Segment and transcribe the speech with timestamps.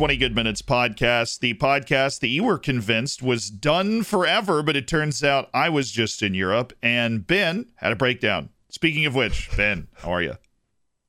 [0.00, 4.62] to the 20 Good Minutes podcast, the podcast that you were convinced was done forever,
[4.62, 8.48] but it turns out I was just in Europe and Ben had a breakdown.
[8.70, 10.36] Speaking of which, Ben, how are you?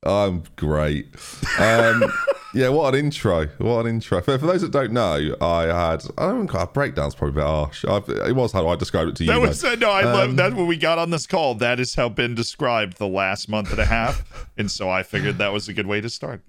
[0.02, 1.06] I'm great.
[1.58, 2.04] Um,
[2.54, 3.46] yeah, what an intro!
[3.58, 4.20] What an intro.
[4.20, 7.48] For, for, those that don't know, I had I don't know, breakdown's probably a bit
[7.48, 7.84] harsh.
[7.86, 9.30] I've, it was how I described it to you.
[9.30, 11.54] That was uh, no, I um, love that when we got on this call.
[11.54, 15.38] That is how Ben described the last month and a half, and so I figured
[15.38, 16.42] that was a good way to start.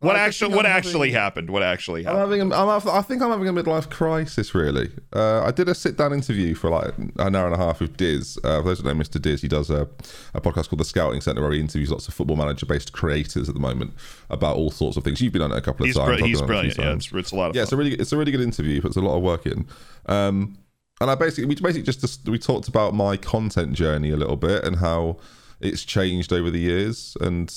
[0.00, 0.54] What actually?
[0.54, 1.50] What actually having, happened?
[1.50, 2.22] What actually happened?
[2.22, 2.52] I'm having.
[2.52, 4.54] A, I'm, I think I'm having a midlife crisis.
[4.54, 7.96] Really, uh, I did a sit-down interview for like an hour and a half with
[7.96, 8.38] Diz.
[8.44, 9.20] Uh, for those who know Mr.
[9.20, 9.88] Diz, he does a,
[10.34, 13.54] a podcast called The Scouting Centre, where he interviews lots of football manager-based creators at
[13.54, 13.94] the moment
[14.28, 15.22] about all sorts of things.
[15.22, 16.20] You've been on it a couple of he's times.
[16.20, 16.78] Br- he's brilliant.
[16.78, 17.56] Yeah, it's, it's, a lot of.
[17.56, 17.64] Yeah, fun.
[17.64, 18.82] it's a really, it's a really good interview.
[18.82, 19.66] Puts a lot of work in.
[20.04, 20.58] Um,
[21.00, 24.62] and I basically, we basically just we talked about my content journey a little bit
[24.62, 25.16] and how
[25.58, 27.50] it's changed over the years and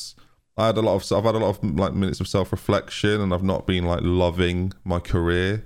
[0.60, 3.22] I had a lot of I've had a lot of like minutes of self reflection,
[3.22, 5.66] and I've not been like loving my career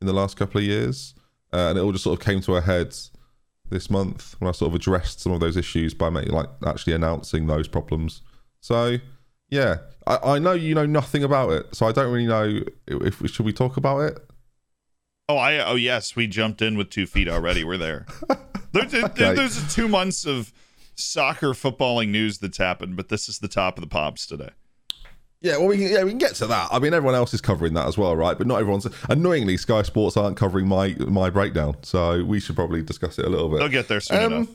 [0.00, 1.14] in the last couple of years,
[1.52, 2.92] uh, and it all just sort of came to a head
[3.70, 6.92] this month when I sort of addressed some of those issues by making like actually
[6.92, 8.20] announcing those problems.
[8.60, 8.98] So
[9.48, 9.76] yeah,
[10.08, 13.30] I, I know you know nothing about it, so I don't really know if, if
[13.30, 14.18] should we talk about it.
[15.28, 17.62] Oh, I oh yes, we jumped in with two feet already.
[17.62, 18.06] We're there.
[18.72, 19.34] there, there okay.
[19.34, 20.52] There's two months of
[21.02, 24.50] soccer footballing news that's happened, but this is the top of the pops today.
[25.40, 26.68] Yeah, well, we can, yeah, we can get to that.
[26.70, 28.38] I mean, everyone else is covering that as well, right?
[28.38, 28.86] But not everyone's.
[29.08, 33.28] Annoyingly, Sky Sports aren't covering my my breakdown, so we should probably discuss it a
[33.28, 33.58] little bit.
[33.58, 34.48] They'll get there soon um, enough.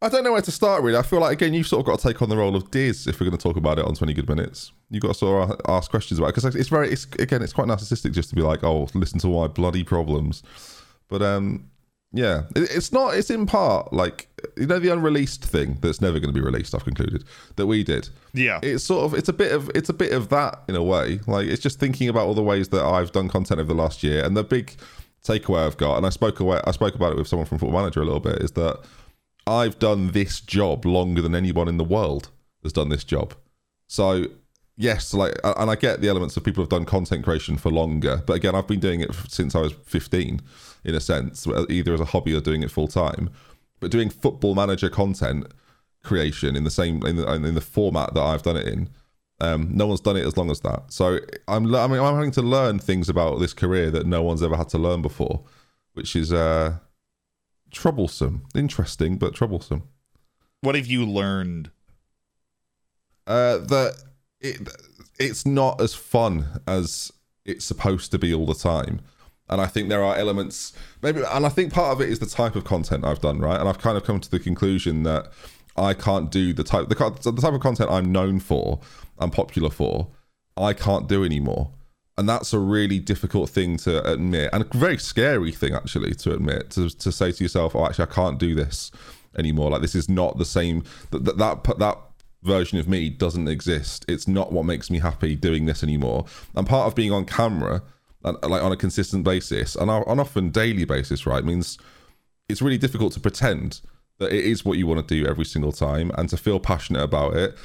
[0.00, 0.82] I don't know where to start.
[0.82, 2.72] Really, I feel like again, you've sort of got to take on the role of
[2.72, 4.72] Diz if we're going to talk about it on Twenty Good Minutes.
[4.90, 7.52] You've got to sort of ask questions about it because it's very, it's again, it's
[7.52, 10.42] quite narcissistic just to be like, oh, listen to my bloody problems.
[11.06, 11.70] But um,
[12.12, 13.14] yeah, it's not.
[13.14, 16.74] It's in part like you know the unreleased thing that's never going to be released.
[16.74, 17.24] I've concluded
[17.56, 18.10] that we did.
[18.34, 20.82] Yeah, it's sort of it's a bit of it's a bit of that in a
[20.82, 21.20] way.
[21.26, 24.02] Like it's just thinking about all the ways that I've done content over the last
[24.02, 24.76] year, and the big
[25.24, 27.80] takeaway I've got, and I spoke away, I spoke about it with someone from Football
[27.80, 28.80] Manager a little bit, is that
[29.46, 32.28] I've done this job longer than anyone in the world
[32.62, 33.34] has done this job.
[33.86, 34.26] So
[34.76, 38.22] yes, like, and I get the elements of people have done content creation for longer,
[38.26, 40.40] but again, I've been doing it since I was 15
[40.84, 43.30] in a sense, either as a hobby or doing it full time.
[43.80, 45.46] But doing football manager content
[46.02, 48.88] creation in the same in the, in the format that I've done it in,
[49.40, 50.92] um, no one's done it as long as that.
[50.92, 54.42] So I'm I mean I'm having to learn things about this career that no one's
[54.42, 55.42] ever had to learn before,
[55.94, 56.78] which is uh,
[57.70, 59.82] troublesome, interesting but troublesome.
[60.60, 61.70] What have you learned?
[63.26, 64.02] Uh, that
[64.40, 64.68] it
[65.18, 67.12] it's not as fun as
[67.44, 69.00] it's supposed to be all the time
[69.48, 70.72] and I think there are elements
[71.02, 73.58] maybe and I think part of it is the type of content I've done right?
[73.58, 75.30] And I've kind of come to the conclusion that
[75.76, 78.80] I can't do the type the, the type of content I'm known for
[79.18, 80.08] I'm popular for
[80.56, 81.70] I can't do anymore.
[82.18, 86.34] And that's a really difficult thing to admit and a very scary thing actually to
[86.34, 88.90] admit to, to say to yourself oh actually I can't do this
[89.36, 89.70] anymore.
[89.70, 91.98] Like this is not the same that that that, that
[92.42, 94.04] version of me doesn't exist.
[94.08, 96.26] It's not what makes me happy doing this anymore.
[96.54, 97.82] And part of being on camera
[98.24, 101.78] Uh, like on a consistent basis and on often daily basis, right, means
[102.48, 103.80] it's really difficult to pretend
[104.18, 107.02] that it is what you want to do every single time and to feel passionate
[107.02, 107.56] about it.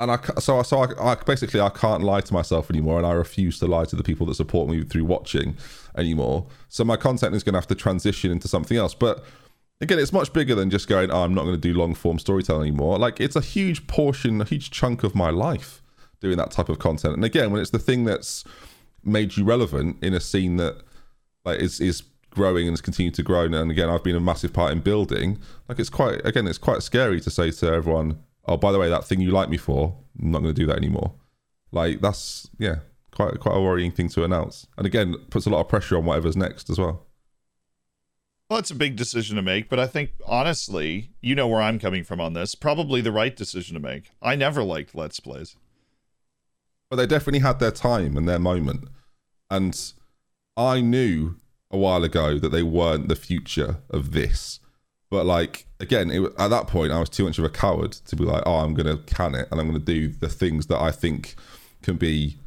[0.00, 3.12] And I so so I, I basically I can't lie to myself anymore, and I
[3.12, 5.56] refuse to lie to the people that support me through watching
[5.96, 6.46] anymore.
[6.68, 9.24] So my content is going to have to transition into something else, but
[9.80, 12.18] again, it's much bigger than just going, oh, I'm not going to do long form
[12.18, 12.98] storytelling anymore.
[12.98, 15.82] Like, it's a huge portion, a huge chunk of my life
[16.20, 17.14] doing that type of content.
[17.14, 18.44] And again, when it's the thing that's
[19.04, 20.82] made you relevant in a scene that
[21.44, 23.44] like is is growing and has continued to grow.
[23.44, 25.38] And again, I've been a massive part in building.
[25.68, 28.88] Like it's quite again, it's quite scary to say to everyone, "Oh, by the way,
[28.88, 31.14] that thing you like me for, I'm not going to do that anymore."
[31.72, 32.76] Like that's yeah,
[33.12, 34.66] quite quite a worrying thing to announce.
[34.76, 37.06] And again, puts a lot of pressure on whatever's next as well.
[38.48, 41.78] Well, it's a big decision to make, but I think honestly, you know where I'm
[41.78, 42.54] coming from on this.
[42.54, 44.10] Probably the right decision to make.
[44.22, 45.56] I never liked Let's Plays.
[46.90, 48.88] But they definitely had their time and their moment.
[49.50, 49.78] And
[50.56, 51.36] I knew
[51.70, 54.60] a while ago that they weren't the future of this.
[55.10, 58.16] But like again, it, at that point, I was too much of a coward to
[58.16, 60.90] be like, "Oh, I'm to can it, and I'm to do the things that I
[60.90, 61.34] think
[61.82, 62.38] can be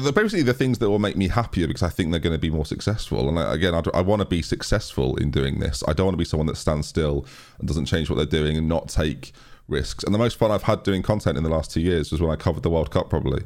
[0.00, 2.50] basically the things that will make me happier because I think they're going to be
[2.50, 3.28] more successful.
[3.28, 5.84] And uh, again, I, I want to be successful in doing this.
[5.86, 7.26] I don't want to be someone that stands still
[7.58, 9.32] and doesn't change what they're doing and not take
[9.68, 10.04] risks.
[10.04, 12.30] And the most fun I've had doing content in the last two years was when
[12.30, 13.44] I covered the World Cup, probably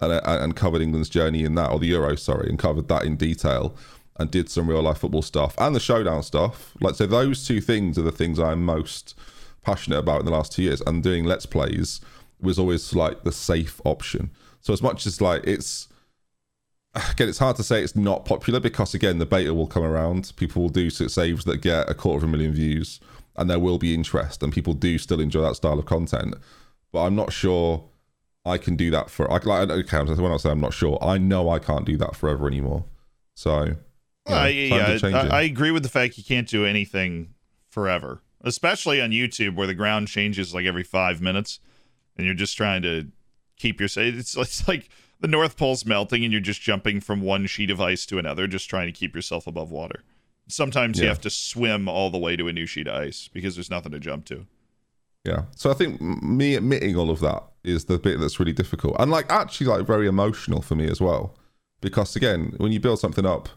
[0.00, 3.04] and, uh, and covered England's journey in that, or the Euro, sorry, and covered that
[3.04, 3.76] in detail
[4.18, 6.74] and did some real life football stuff and the showdown stuff.
[6.80, 9.14] Like, so those two things are the things I'm most
[9.62, 10.80] passionate about in the last two years.
[10.86, 12.00] And doing Let's Plays
[12.40, 14.30] was always like the safe option.
[14.60, 15.88] So as much as like it's
[16.94, 20.32] again, it's hard to say it's not popular because again, the beta will come around.
[20.36, 23.00] People will do saves that get a quarter of a million views,
[23.38, 26.34] and there will be interest, and people do still enjoy that style of content.
[26.92, 27.88] But I'm not sure
[28.44, 29.30] I can do that for.
[29.30, 32.16] I like okay, when I say I'm not sure, I know I can't do that
[32.16, 32.84] forever anymore.
[33.34, 33.76] So,
[34.28, 37.34] yeah, yeah I, I agree with the fact you can't do anything
[37.68, 41.60] forever, especially on YouTube where the ground changes like every five minutes,
[42.16, 43.08] and you're just trying to
[43.56, 43.88] keep your.
[43.96, 44.88] It's it's like
[45.20, 48.46] the North Pole's melting and you're just jumping from one sheet of ice to another,
[48.46, 50.02] just trying to keep yourself above water.
[50.48, 51.04] Sometimes yeah.
[51.04, 53.70] you have to swim all the way to a new sheet of ice because there's
[53.70, 54.46] nothing to jump to.
[55.24, 55.42] Yeah.
[55.56, 59.10] So I think me admitting all of that is the bit that's really difficult and
[59.10, 61.36] like actually like very emotional for me as well.
[61.80, 63.48] Because again, when you build something up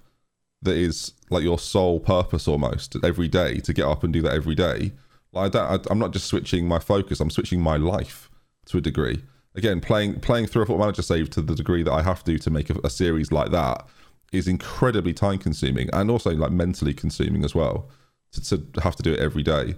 [0.63, 4.33] that is like your sole purpose almost every day to get up and do that
[4.33, 4.93] every day,
[5.31, 8.31] like I don't, I, I'm not just switching my focus, I'm switching my life
[8.65, 9.21] to a degree
[9.55, 12.37] again, playing playing through a football manager save to the degree that I have to
[12.37, 13.87] to make a, a series like that
[14.31, 17.89] is incredibly time consuming and also like mentally consuming as well
[18.31, 19.75] to, to have to do it every day.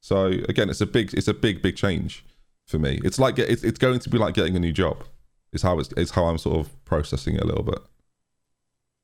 [0.00, 2.24] So again, it's a big it's a big big change
[2.66, 3.00] for me.
[3.04, 5.04] It's like it's, it's going to be like getting a new job.
[5.52, 7.78] Is how it's, it's how I'm sort of processing it a little bit.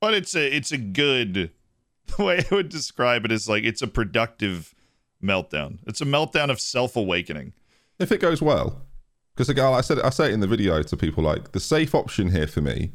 [0.01, 1.51] But it's a it's a good
[2.17, 4.75] the way I would describe it is like it's a productive
[5.23, 5.79] meltdown.
[5.87, 7.53] It's a meltdown of self awakening.
[7.99, 8.83] If it goes well,
[9.35, 11.95] because again, I said I say it in the video to people like the safe
[11.95, 12.93] option here for me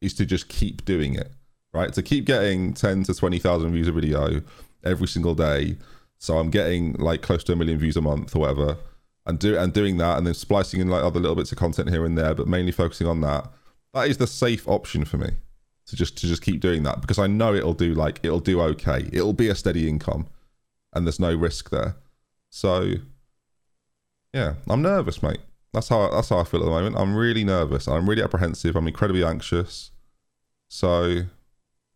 [0.00, 1.32] is to just keep doing it,
[1.72, 1.92] right?
[1.92, 4.42] To keep getting ten to twenty thousand views a video
[4.84, 5.76] every single day.
[6.18, 8.76] So I'm getting like close to a million views a month or whatever,
[9.26, 11.90] and do and doing that, and then splicing in like other little bits of content
[11.90, 13.48] here and there, but mainly focusing on that.
[13.94, 15.30] That is the safe option for me
[15.86, 18.60] to just to just keep doing that because I know it'll do like it'll do
[18.60, 19.08] okay.
[19.12, 20.26] It'll be a steady income,
[20.92, 21.96] and there's no risk there.
[22.50, 22.94] So
[24.32, 25.40] yeah, I'm nervous, mate.
[25.72, 26.96] That's how that's how I feel at the moment.
[26.96, 27.88] I'm really nervous.
[27.88, 28.76] I'm really apprehensive.
[28.76, 29.90] I'm incredibly anxious.
[30.68, 31.22] So,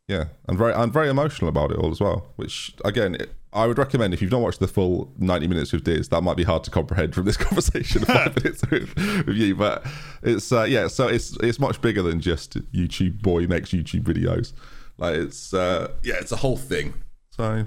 [0.09, 2.27] yeah, I'm very I'm very emotional about it all as well.
[2.37, 5.85] Which again, it, I would recommend if you've not watched the full 90 minutes with
[5.85, 8.05] Diz, that might be hard to comprehend from this conversation.
[8.05, 8.95] Five minutes with,
[9.27, 9.87] with, you, but
[10.23, 10.89] it's uh, yeah.
[10.89, 14.53] So it's it's much bigger than just YouTube boy makes YouTube videos.
[14.99, 16.95] Like it's uh, yeah, it's a whole thing.
[17.31, 17.67] So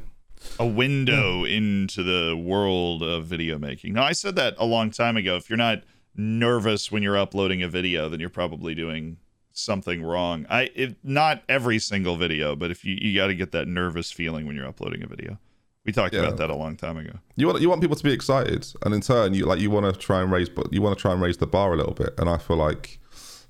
[0.59, 3.93] a window into the world of video making.
[3.93, 5.35] Now, I said that a long time ago.
[5.35, 5.83] If you're not
[6.15, 9.17] nervous when you're uploading a video, then you're probably doing
[9.57, 10.45] something wrong.
[10.49, 14.11] I if not every single video, but if you you got to get that nervous
[14.11, 15.37] feeling when you're uploading a video.
[15.85, 16.23] We talked yeah.
[16.23, 17.13] about that a long time ago.
[17.37, 19.93] You want you want people to be excited, and in turn, you like you want
[19.93, 21.93] to try and raise, but you want to try and raise the bar a little
[21.93, 22.13] bit.
[22.17, 22.99] And I feel like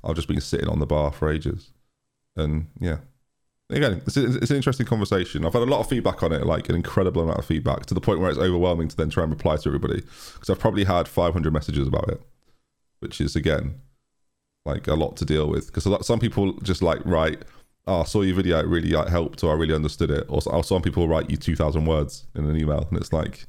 [0.03, 1.71] I've just been sitting on the bar for ages,
[2.35, 2.97] and yeah.
[3.69, 5.45] Again, it's, it's an interesting conversation.
[5.45, 7.93] I've had a lot of feedback on it, like an incredible amount of feedback, to
[7.93, 10.03] the point where it's overwhelming to then try and reply to everybody.
[10.35, 12.21] Because I've probably had 500 messages about it
[12.99, 13.75] which is again
[14.67, 17.43] like a lot to deal with because some people just like write
[17.87, 20.25] oh, I saw your video, it really like, helped, or I really understood it.
[20.27, 23.45] Or, or some people write you 2,000 words in an email, and it's like,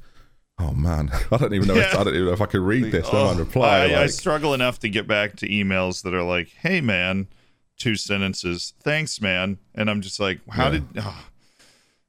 [0.59, 1.75] oh man, I don't even know.
[1.75, 1.89] Yeah.
[1.89, 3.07] If, I don't even know if I can read this.
[3.11, 3.81] Oh, no reply.
[3.81, 7.27] I, like, I, struggle enough to get back to emails that are like, hey man,
[7.77, 10.71] two sentences, thanks man, and I'm just like, how yeah.
[10.71, 10.85] did?
[10.97, 11.25] Oh.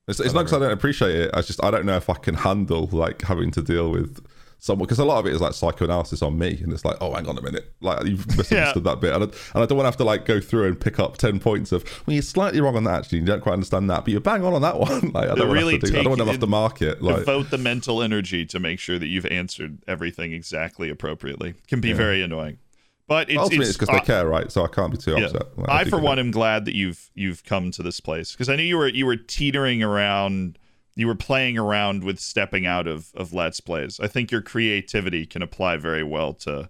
[0.09, 1.31] It's, it's not because I don't appreciate it.
[1.35, 4.25] I just I don't know if I can handle like having to deal with
[4.61, 7.15] someone because a lot of it is like psychoanalysis on me and it's like oh
[7.15, 8.93] hang on a minute like you've misunderstood yeah.
[8.93, 10.79] that bit and I, and I don't want to have to like go through and
[10.79, 13.55] pick up 10 points of well you're slightly wrong on that actually you don't quite
[13.55, 15.93] understand that but you're bang on on that one like I don't, really want, to
[15.93, 18.61] do, I don't want to have to mark it like devote the mental energy to
[18.61, 21.95] make sure that you've answered everything exactly appropriately can be yeah.
[21.95, 22.59] very annoying
[23.07, 24.53] but it's, ultimately it's because uh, they care, right?
[24.53, 25.25] So I can't be too yeah.
[25.25, 25.43] upset.
[25.67, 28.55] I, I for one, am glad that you've you've come to this place because I
[28.55, 30.61] knew you were you were teetering around
[30.95, 34.01] you were playing around with stepping out of of let's plays.
[34.01, 36.69] I think your creativity can apply very well to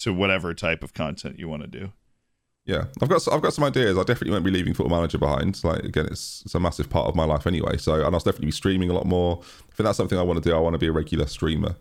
[0.00, 1.92] to whatever type of content you want to do.
[2.64, 3.96] Yeah, I've got I've got some ideas.
[3.96, 5.62] I definitely won't be leaving Football Manager behind.
[5.64, 7.78] Like again, it's it's a massive part of my life anyway.
[7.78, 9.38] So and I'll definitely be streaming a lot more.
[9.40, 10.54] I think that's something I want to do.
[10.54, 11.76] I want to be a regular streamer,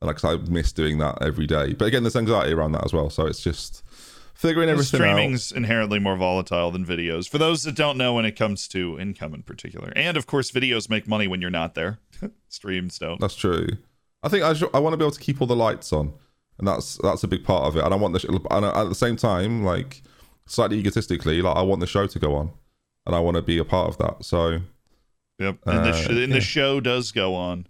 [0.00, 1.74] and like I miss doing that every day.
[1.74, 3.10] But again, there's anxiety around that as well.
[3.10, 3.84] So it's just
[4.40, 5.58] figuring everything streaming's out.
[5.58, 7.28] inherently more volatile than videos.
[7.28, 10.50] For those that don't know when it comes to income in particular and of course
[10.50, 11.98] videos make money when you're not there.
[12.48, 13.20] Streams don't.
[13.20, 13.68] That's true.
[14.22, 16.14] I think i, I want to be able to keep all the lights on
[16.58, 17.84] and that's that's a big part of it.
[17.84, 20.02] And i want the sh- and at the same time like
[20.46, 22.50] slightly egotistically like i want the show to go on
[23.06, 24.60] and i want to be a part of that so.
[25.38, 26.26] Yep and, uh, the, sh- and yeah.
[26.26, 27.66] the show does go on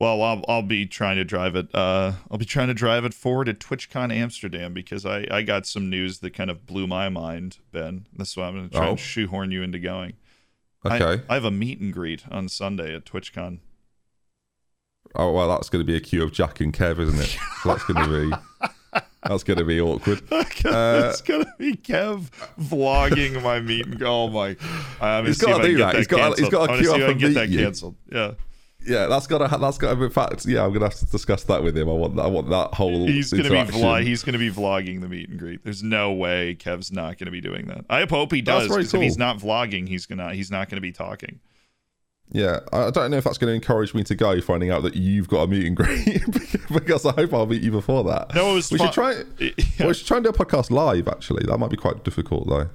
[0.00, 1.72] well, I'll, I'll be trying to drive it.
[1.74, 5.66] Uh, I'll be trying to drive it forward to TwitchCon Amsterdam because I, I got
[5.66, 8.06] some news that kind of blew my mind, Ben.
[8.16, 8.90] That's why I'm going to try oh.
[8.90, 10.14] and shoehorn you into going.
[10.84, 11.22] Okay.
[11.28, 13.60] I, I, have a meet and greet on Sunday at TwitchCon.
[15.14, 17.38] Oh well, that's going to be a queue of Jack and Kev, isn't it?
[17.62, 20.22] So that's going to be that's going to be awkward.
[20.64, 24.22] Uh, it's going to be Kev vlogging my meet and go.
[24.22, 24.56] Oh my!
[24.98, 25.94] I'm he's got to do that.
[25.94, 26.38] He's got.
[26.38, 27.96] He's got to queue up and get that canceled.
[28.10, 28.32] Yeah.
[28.86, 29.58] Yeah, that's got to.
[29.58, 30.04] That's got to.
[30.04, 31.88] In fact, yeah, I'm gonna have to discuss that with him.
[31.88, 32.18] I want.
[32.18, 33.06] I want that whole.
[33.06, 34.02] He's gonna be vlog.
[34.04, 35.64] He's gonna be vlogging the meet and greet.
[35.64, 37.84] There's no way Kev's not gonna be doing that.
[37.88, 38.68] I hope he does.
[38.68, 39.00] Because cool.
[39.00, 40.34] if he's not vlogging, he's gonna.
[40.34, 41.40] He's not gonna be talking.
[42.30, 44.96] Yeah, I don't know if that's going to encourage me to go, finding out that
[44.96, 46.24] you've got a meet and greet,
[46.72, 48.34] because I hope I'll meet you before that.
[48.34, 48.86] No, it was we fun.
[48.88, 49.22] should try.
[49.78, 49.88] Yeah.
[49.88, 51.06] We should try and do a podcast live.
[51.06, 52.70] Actually, that might be quite difficult, though.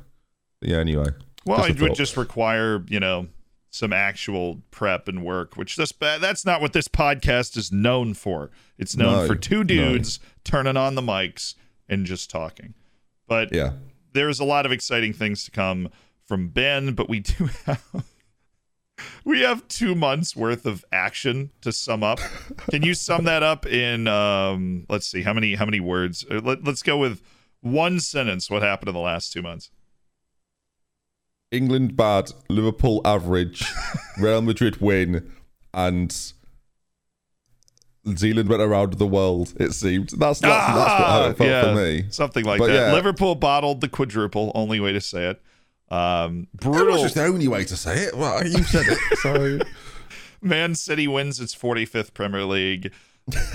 [0.61, 0.77] Yeah.
[0.77, 1.07] Anyway.
[1.45, 3.27] Well, it would just require you know
[3.69, 8.49] some actual prep and work, which this that's not what this podcast is known for.
[8.77, 10.27] It's known no, for two dudes no.
[10.43, 11.55] turning on the mics
[11.87, 12.73] and just talking.
[13.27, 13.73] But yeah,
[14.13, 15.89] there's a lot of exciting things to come
[16.25, 18.05] from Ben, but we do have
[19.23, 22.19] we have two months worth of action to sum up.
[22.69, 26.25] Can you sum that up in um let's see how many how many words?
[26.29, 27.21] Uh, let, let's go with
[27.61, 28.49] one sentence.
[28.49, 29.69] What happened in the last two months?
[31.51, 33.65] England bad, Liverpool average,
[34.17, 35.31] Real Madrid win,
[35.73, 36.15] and
[38.15, 39.53] Zealand went around the world.
[39.59, 42.11] It seemed that's that's, ah, that's what it felt yeah, for me.
[42.11, 42.89] Something like but that.
[42.89, 42.93] Yeah.
[42.93, 44.51] Liverpool bottled the quadruple.
[44.55, 45.41] Only way to say it.
[45.93, 46.85] Um, brutal.
[46.85, 48.15] That was just the only way to say it.
[48.15, 49.17] Well, you said it.
[49.19, 49.59] So,
[50.41, 52.93] Man City wins its 45th Premier League.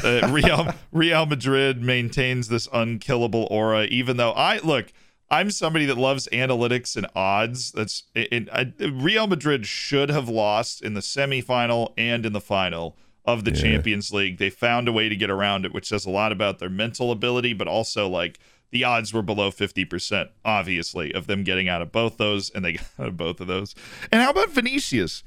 [0.04, 4.92] Uh, Real Real Madrid maintains this unkillable aura, even though I look.
[5.30, 7.72] I'm somebody that loves analytics and odds.
[7.72, 13.44] That's in, Real Madrid should have lost in the semifinal and in the final of
[13.44, 13.60] the yeah.
[13.60, 14.38] Champions League.
[14.38, 17.10] They found a way to get around it, which says a lot about their mental
[17.10, 18.38] ability, but also like
[18.70, 22.72] the odds were below 50%, obviously, of them getting out of both those, and they
[22.74, 23.74] got out of both of those.
[24.12, 25.22] And how about Vinicius?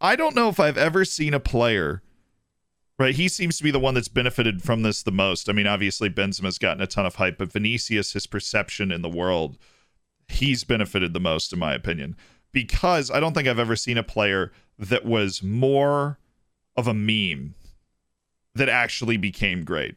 [0.00, 2.02] I don't know if I've ever seen a player,
[3.00, 3.14] right?
[3.14, 5.48] He seems to be the one that's benefited from this the most.
[5.48, 9.08] I mean, obviously, Benzema's gotten a ton of hype, but Vinicius, his perception in the
[9.08, 9.56] world,
[10.28, 12.14] he's benefited the most, in my opinion,
[12.52, 16.18] because I don't think I've ever seen a player that was more
[16.76, 17.54] of a meme
[18.54, 19.94] that actually became great.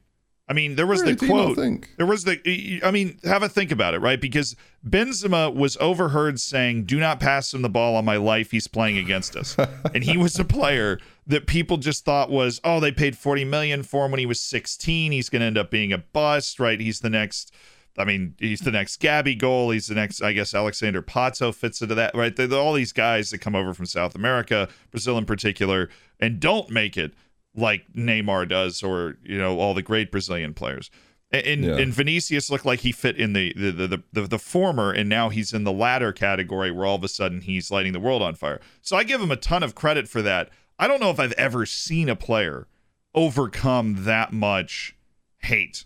[0.48, 1.58] I mean, there was really, the quote.
[1.98, 2.82] There was the.
[2.84, 4.20] I mean, have a think about it, right?
[4.20, 4.56] Because
[4.88, 8.52] Benzema was overheard saying, "Do not pass him the ball on my life.
[8.52, 9.58] He's playing against us,"
[9.94, 13.84] and he was a player that people just thought was, "Oh, they paid forty million
[13.84, 15.12] for him when he was sixteen.
[15.12, 16.80] He's going to end up being a bust, right?
[16.80, 17.54] He's the next."
[17.96, 19.72] I mean, he's the next Gabigol.
[19.72, 22.36] He's the next, I guess, Alexander Pato fits into that, right?
[22.36, 25.90] They're, they're all these guys that come over from South America, Brazil in particular,
[26.20, 27.14] and don't make it
[27.56, 30.90] like Neymar does, or you know all the great Brazilian players.
[31.32, 31.78] And, yeah.
[31.78, 35.30] and Vinicius looked like he fit in the the, the the the former, and now
[35.30, 38.36] he's in the latter category where all of a sudden he's lighting the world on
[38.36, 38.60] fire.
[38.82, 40.50] So I give him a ton of credit for that.
[40.80, 42.68] I don't know if I've ever seen a player
[43.14, 44.96] overcome that much
[45.40, 45.86] hate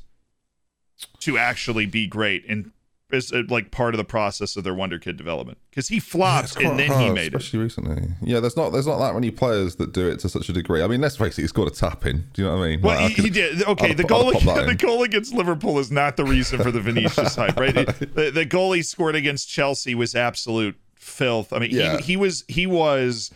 [1.19, 2.71] to actually be great and
[3.11, 6.59] is uh, like part of the process of their Wonder Kid development because he flopped
[6.59, 7.35] yeah, and then hard, he made it.
[7.35, 7.63] especially it.
[7.63, 8.07] recently.
[8.21, 10.83] Yeah, there's not there's not that many players that do it to such a degree.
[10.83, 12.27] I mean, let's face it, he scored a tap in.
[12.33, 12.81] Do you know what I mean?
[12.81, 13.63] Well, like, he, he, did.
[13.63, 17.57] Okay, the goal the goal against Liverpool is not the reason for the Vinicius hype,
[17.57, 17.77] right?
[17.77, 21.53] It, the, the goal he scored against Chelsea was absolute filth.
[21.53, 21.97] I mean, yeah.
[21.97, 23.31] he, he was he was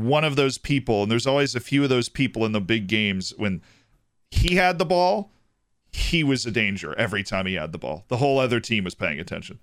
[0.00, 2.86] one of those people, and there's always a few of those people in the big
[2.86, 3.62] games when
[4.30, 5.30] he had the ball
[5.92, 8.04] he was a danger every time he had the ball.
[8.08, 9.58] The whole other team was paying attention.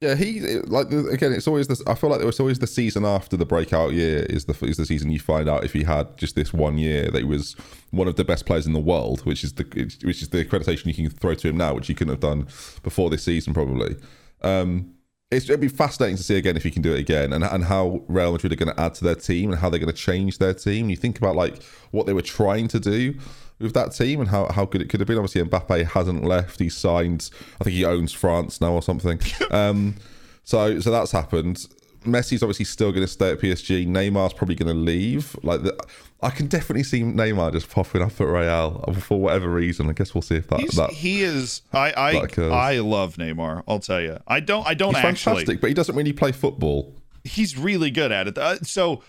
[0.00, 1.32] Yeah, he like again.
[1.32, 1.82] It's always this.
[1.86, 4.78] I feel like there was always the season after the breakout year is the is
[4.78, 7.52] the season you find out if he had just this one year that he was
[7.90, 9.64] one of the best players in the world, which is the
[10.02, 12.48] which is the accreditation you can throw to him now, which he couldn't have done
[12.82, 13.94] before this season probably.
[14.40, 14.94] Um,
[15.30, 17.64] it's, it'd be fascinating to see again if he can do it again and, and
[17.64, 19.98] how Real Madrid are going to add to their team and how they're going to
[19.98, 20.90] change their team.
[20.90, 23.14] You think about like what they were trying to do
[23.60, 25.18] with that team and how, how good it could have been.
[25.18, 26.58] Obviously, Mbappe hasn't left.
[26.58, 27.30] He's signed.
[27.60, 29.20] I think he owns France now or something.
[29.50, 29.96] um,
[30.42, 31.66] so so that's happened.
[32.04, 33.86] Messi's obviously still going to stay at PSG.
[33.86, 35.36] Neymar's probably going to leave.
[35.42, 35.78] Like the,
[36.22, 39.88] I can definitely see Neymar just popping up at Real for whatever reason.
[39.88, 41.62] I guess we'll see if that, that he is.
[41.72, 43.62] I I I love Neymar.
[43.66, 44.18] I'll tell you.
[44.26, 44.66] I don't.
[44.66, 45.32] I don't He's actually.
[45.32, 46.94] Fantastic, but he doesn't really play football.
[47.24, 48.38] He's really good at it.
[48.38, 49.02] Uh, so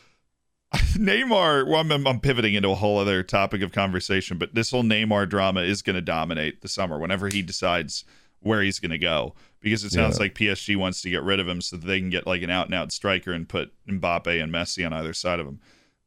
[0.73, 4.83] Neymar, well, I'm, I'm, pivoting into a whole other topic of conversation, but this whole
[4.83, 8.05] Neymar drama is going to dominate the summer whenever he decides
[8.39, 10.23] where he's going to go because it sounds yeah.
[10.23, 12.49] like PSG wants to get rid of him so that they can get like an
[12.49, 15.59] out and out striker and put Mbappe and Messi on either side of him.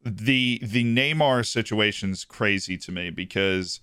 [0.05, 3.79] The the Neymar situation's crazy to me because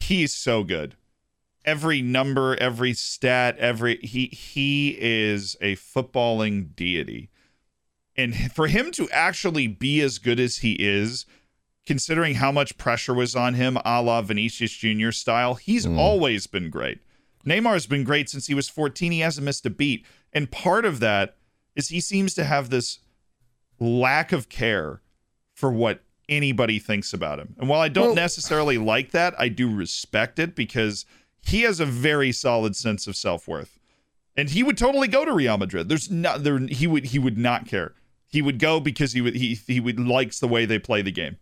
[0.00, 0.96] he's so good.
[1.64, 7.30] Every number, every stat, every he he is a footballing deity
[8.16, 11.26] and for him to actually be as good as he is,
[11.86, 15.10] considering how much pressure was on him, a la Vinicius Jr.
[15.10, 15.98] style, he's mm.
[15.98, 17.00] always been great.
[17.44, 19.12] Neymar's been great since he was 14.
[19.12, 20.06] He hasn't missed a beat.
[20.32, 21.36] And part of that
[21.74, 23.00] is he seems to have this
[23.80, 25.00] lack of care
[25.62, 27.54] for what anybody thinks about him.
[27.56, 31.06] And while I don't well, necessarily like that, I do respect it because
[31.40, 33.78] he has a very solid sense of self-worth.
[34.36, 35.88] And he would totally go to Real Madrid.
[35.88, 37.94] There's not there he would he would not care.
[38.26, 41.12] He would go because he would he he would likes the way they play the
[41.12, 41.36] game.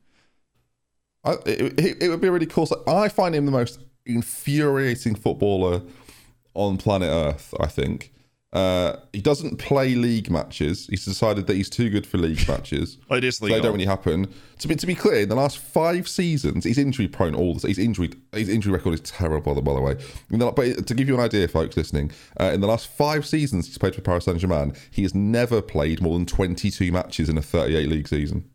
[1.25, 2.67] I, it, it would be really cool.
[2.67, 5.81] So I find him the most infuriating footballer
[6.53, 7.55] on planet Earth.
[7.59, 8.13] I think
[8.53, 10.89] uh, he doesn't play league matches.
[10.89, 12.99] He's decided that he's too good for league matches.
[13.11, 14.33] oh, it is so they don't really happen.
[14.59, 17.37] To be to be clear, in the last five seasons, he's injury prone.
[17.37, 19.55] All this, he's injury his injury record is terrible.
[19.61, 19.95] By the way,
[20.31, 23.69] the, but to give you an idea, folks listening, uh, in the last five seasons
[23.69, 27.29] he's played for Paris Saint Germain, he has never played more than twenty two matches
[27.29, 28.51] in a thirty eight league season.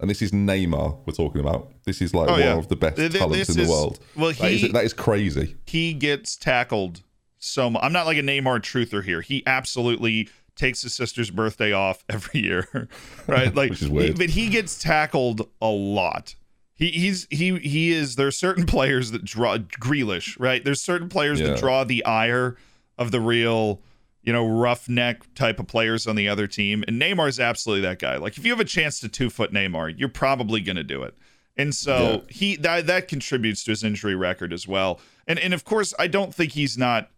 [0.00, 1.72] And this is Neymar we're talking about.
[1.84, 2.56] This is like oh, one yeah.
[2.56, 3.98] of the best Th- talents in the is, world.
[4.16, 5.56] Well, he, that, is, that is crazy.
[5.66, 7.02] He gets tackled
[7.40, 7.82] so much.
[7.82, 9.20] I'm not like a Neymar truther here.
[9.20, 12.88] He absolutely takes his sister's birthday off every year,
[13.26, 13.54] right?
[13.54, 16.36] Like, he, but he gets tackled a lot.
[16.74, 18.16] He he's he he is.
[18.16, 20.64] There are certain players that draw Grealish, right?
[20.64, 21.48] There's certain players yeah.
[21.48, 22.56] that draw the ire
[22.96, 23.82] of the real,
[24.22, 27.98] you know, roughneck type of players on the other team, and Neymar is absolutely that
[27.98, 28.16] guy.
[28.16, 31.14] Like, if you have a chance to two foot Neymar, you're probably gonna do it.
[31.58, 32.34] And so yeah.
[32.34, 35.00] he that that contributes to his injury record as well.
[35.26, 37.10] And and of course, I don't think he's not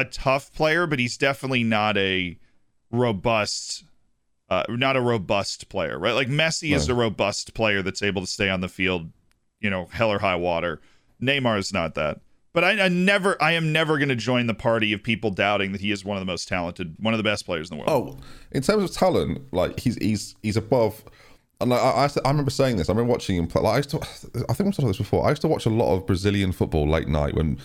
[0.00, 2.38] a tough player, but he's definitely not a
[2.90, 3.84] robust
[4.50, 6.12] uh, not a robust player, right?
[6.12, 6.76] Like Messi right.
[6.76, 9.10] is a robust player that's able to stay on the field,
[9.60, 10.80] you know, hell or high water.
[11.22, 12.20] Neymar is not that.
[12.52, 15.70] But I, I never, I am never going to join the party of people doubting
[15.70, 17.84] that he is one of the most talented, one of the best players in the
[17.84, 18.18] world.
[18.18, 21.04] Oh, in terms of talent, like he's he's he's above.
[21.60, 22.88] And like, I, I, I remember saying this.
[22.88, 23.62] I remember watching him play.
[23.62, 23.98] Like I used to,
[24.48, 25.26] I think I've talked about this before.
[25.26, 27.56] I used to watch a lot of Brazilian football late night when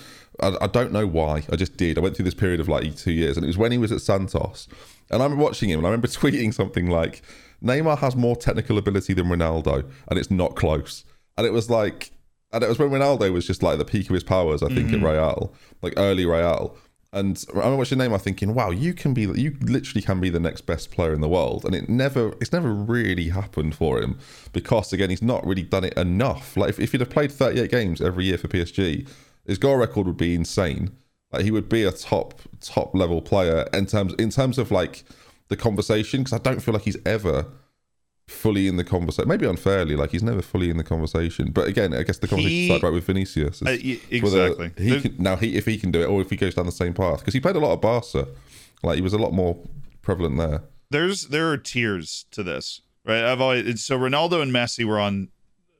[0.41, 1.43] I, I, don't know why.
[1.52, 1.98] I just did.
[1.98, 3.91] I went through this period of like two years, and it was when he was
[3.91, 4.67] at Santos.
[5.10, 7.21] And I remember watching him, and I remember tweeting something like,
[7.63, 11.06] "Neymar has more technical ability than Ronaldo, and it's not close."
[11.38, 12.12] And it was like,
[12.52, 14.63] and it was when Ronaldo was just like the peak of his powers.
[14.63, 15.06] I think mm-hmm.
[15.06, 16.78] at Real, like early Real.
[17.13, 20.39] And I remember watching Neymar, thinking, "Wow, you can be, you literally can be the
[20.39, 24.19] next best player in the world." And it never, it's never really happened for him
[24.52, 26.58] because again, he's not really done it enough.
[26.58, 29.08] Like if, if he'd have played 38 games every year for PSG,
[29.45, 30.91] his goal record would be insane.
[31.31, 35.03] Like he would be a top top level player in terms in terms of like
[35.49, 37.45] the conversation because I don't feel like he's ever
[38.27, 39.29] fully in the conversation.
[39.29, 41.51] Maybe unfairly, like he's never fully in the conversation.
[41.51, 43.62] But again, I guess the conversation started right with Vinicius.
[43.62, 43.77] Uh,
[44.10, 44.71] exactly.
[44.77, 46.71] He can, now he if he can do it, or if he goes down the
[46.71, 48.27] same path, because he played a lot of Barca,
[48.84, 49.58] like he was a lot more
[50.01, 50.63] prevalent there.
[50.89, 53.23] There's there are tiers to this, right?
[53.23, 55.29] I've always so Ronaldo and Messi were on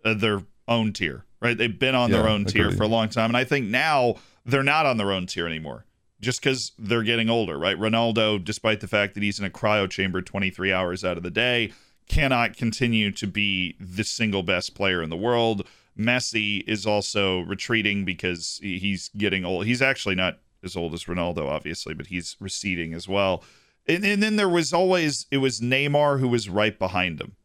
[0.04, 1.58] uh, their own tier, right?
[1.58, 4.16] They've been on yeah, their own tier for a long time, and I think now
[4.46, 5.86] they're not on their own tier anymore,
[6.22, 7.78] just because they're getting older, right?
[7.78, 11.32] Ronaldo, despite the fact that he's in a cryo chamber 23 hours out of the
[11.32, 11.72] day,
[12.08, 15.68] cannot continue to be the single best player in the world.
[15.98, 19.66] Messi is also retreating because he's getting old.
[19.66, 23.44] He's actually not as old as Ronaldo, obviously, but he's receding as well.
[23.88, 27.36] And, and then there was always it was Neymar who was right behind him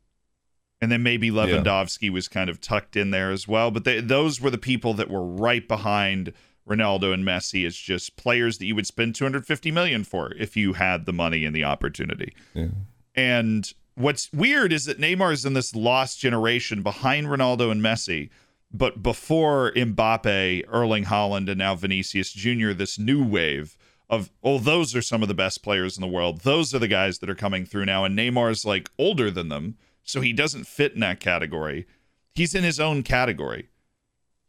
[0.80, 2.10] and then maybe Lewandowski yeah.
[2.10, 3.70] was kind of tucked in there as well.
[3.70, 6.32] But they, those were the people that were right behind
[6.68, 10.74] Ronaldo and Messi as just players that you would spend 250 million for if you
[10.74, 12.34] had the money and the opportunity.
[12.54, 12.68] Yeah.
[13.14, 18.30] And what's weird is that Neymar is in this lost generation behind Ronaldo and Messi,
[18.72, 23.76] but before Mbappe, Erling Haaland, and now Vinicius Jr., this new wave
[24.08, 26.88] of oh those are some of the best players in the world those are the
[26.88, 30.66] guys that are coming through now and Neymar's like older than them so he doesn't
[30.66, 31.86] fit in that category.
[32.34, 33.68] He's in his own category.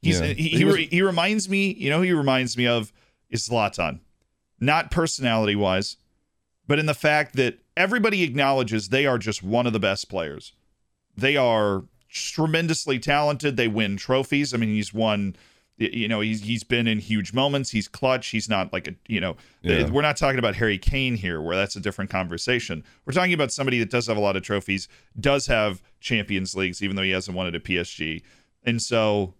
[0.02, 0.28] He's yeah.
[0.28, 2.92] he, he, was, he, reminds me, you know, he reminds me of
[3.30, 4.00] is Zlatan,
[4.60, 5.98] not personality wise,
[6.68, 10.54] but in the fact that everybody acknowledges they are just one of the best players.
[11.16, 13.58] They are tremendously talented.
[13.58, 14.54] They win trophies.
[14.54, 15.36] I mean, he's won
[15.82, 19.20] you know he's he's been in huge moments he's clutch he's not like a you
[19.20, 19.90] know yeah.
[19.90, 23.52] we're not talking about harry kane here where that's a different conversation we're talking about
[23.52, 24.88] somebody that does have a lot of trophies
[25.20, 28.22] does have champions leagues even though he hasn't won it at psg
[28.64, 29.34] and so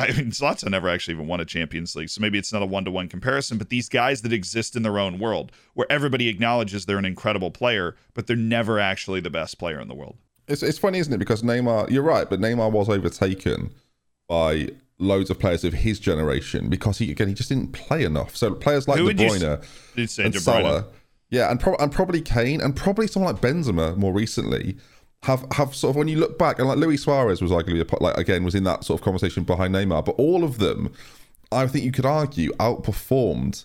[0.00, 2.66] I mean, Zlatan never actually even won a Champions League, so maybe it's not a
[2.66, 3.58] one-to-one comparison.
[3.58, 7.50] But these guys that exist in their own world, where everybody acknowledges they're an incredible
[7.50, 10.16] player, but they're never actually the best player in the world.
[10.48, 11.18] It's it's funny, isn't it?
[11.18, 13.74] Because Neymar, you're right, but Neymar was overtaken
[14.26, 18.36] by loads of players of his generation because he again he just didn't play enough.
[18.36, 19.64] So players like Who De Bruyne
[19.96, 20.86] you, and Salah,
[21.30, 24.76] yeah, and, pro- and probably Kane and probably someone like Benzema more recently
[25.22, 28.02] have have sort of when you look back and like Luis Suarez was arguably a,
[28.02, 30.92] like again was in that sort of conversation behind Neymar, but all of them
[31.52, 33.64] I think you could argue outperformed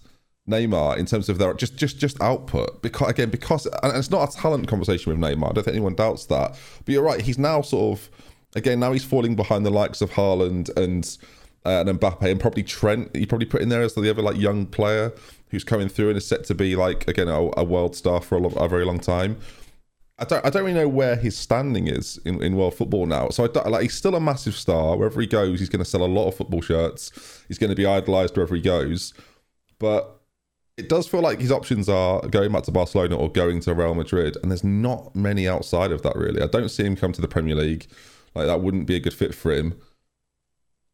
[0.49, 4.29] Neymar in terms of their just just just output because again because and it's not
[4.29, 5.49] a talent conversation with Neymar.
[5.49, 6.57] I don't think anyone doubts that.
[6.83, 7.21] But you're right.
[7.21, 8.09] He's now sort of
[8.55, 11.17] again now he's falling behind the likes of Haaland and
[11.65, 13.15] uh, and Mbappe and probably Trent.
[13.15, 15.11] You probably put in there as the other like young player
[15.49, 18.37] who's coming through and is set to be like again a, a world star for
[18.37, 19.37] a, a, very long time.
[20.17, 23.29] I don't I don't really know where his standing is in, in world football now.
[23.29, 25.59] So I like he's still a massive star wherever he goes.
[25.59, 27.43] He's going to sell a lot of football shirts.
[27.47, 29.13] He's going to be idolized wherever he goes.
[29.79, 30.21] But
[30.77, 33.95] it does feel like his options are going back to Barcelona or going to Real
[33.95, 36.41] Madrid, and there's not many outside of that really.
[36.41, 37.87] I don't see him come to the Premier League.
[38.35, 39.75] Like that wouldn't be a good fit for him.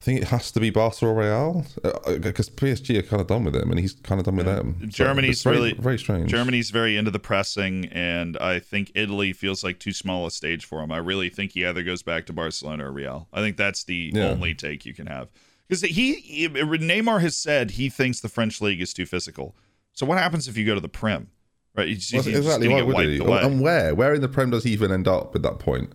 [0.01, 3.27] I think it has to be Barca or Real because uh, PSG are kind of
[3.27, 4.77] done with him, and he's kind of done with them.
[4.87, 6.31] Germany's so very, really very strange.
[6.31, 10.65] Germany's very into the pressing, and I think Italy feels like too small a stage
[10.65, 10.91] for him.
[10.91, 13.27] I really think he either goes back to Barcelona or Real.
[13.31, 14.29] I think that's the yeah.
[14.29, 15.29] only take you can have
[15.71, 19.55] because he, he Neymar has said he thinks the French league is too physical.
[19.93, 21.29] So what happens if you go to the Prem?
[21.75, 22.67] Right, you well, exactly.
[22.67, 23.19] Why would he?
[23.19, 23.41] Away.
[23.43, 23.95] And where?
[23.95, 25.93] Where in the Prem does he even end up at that point?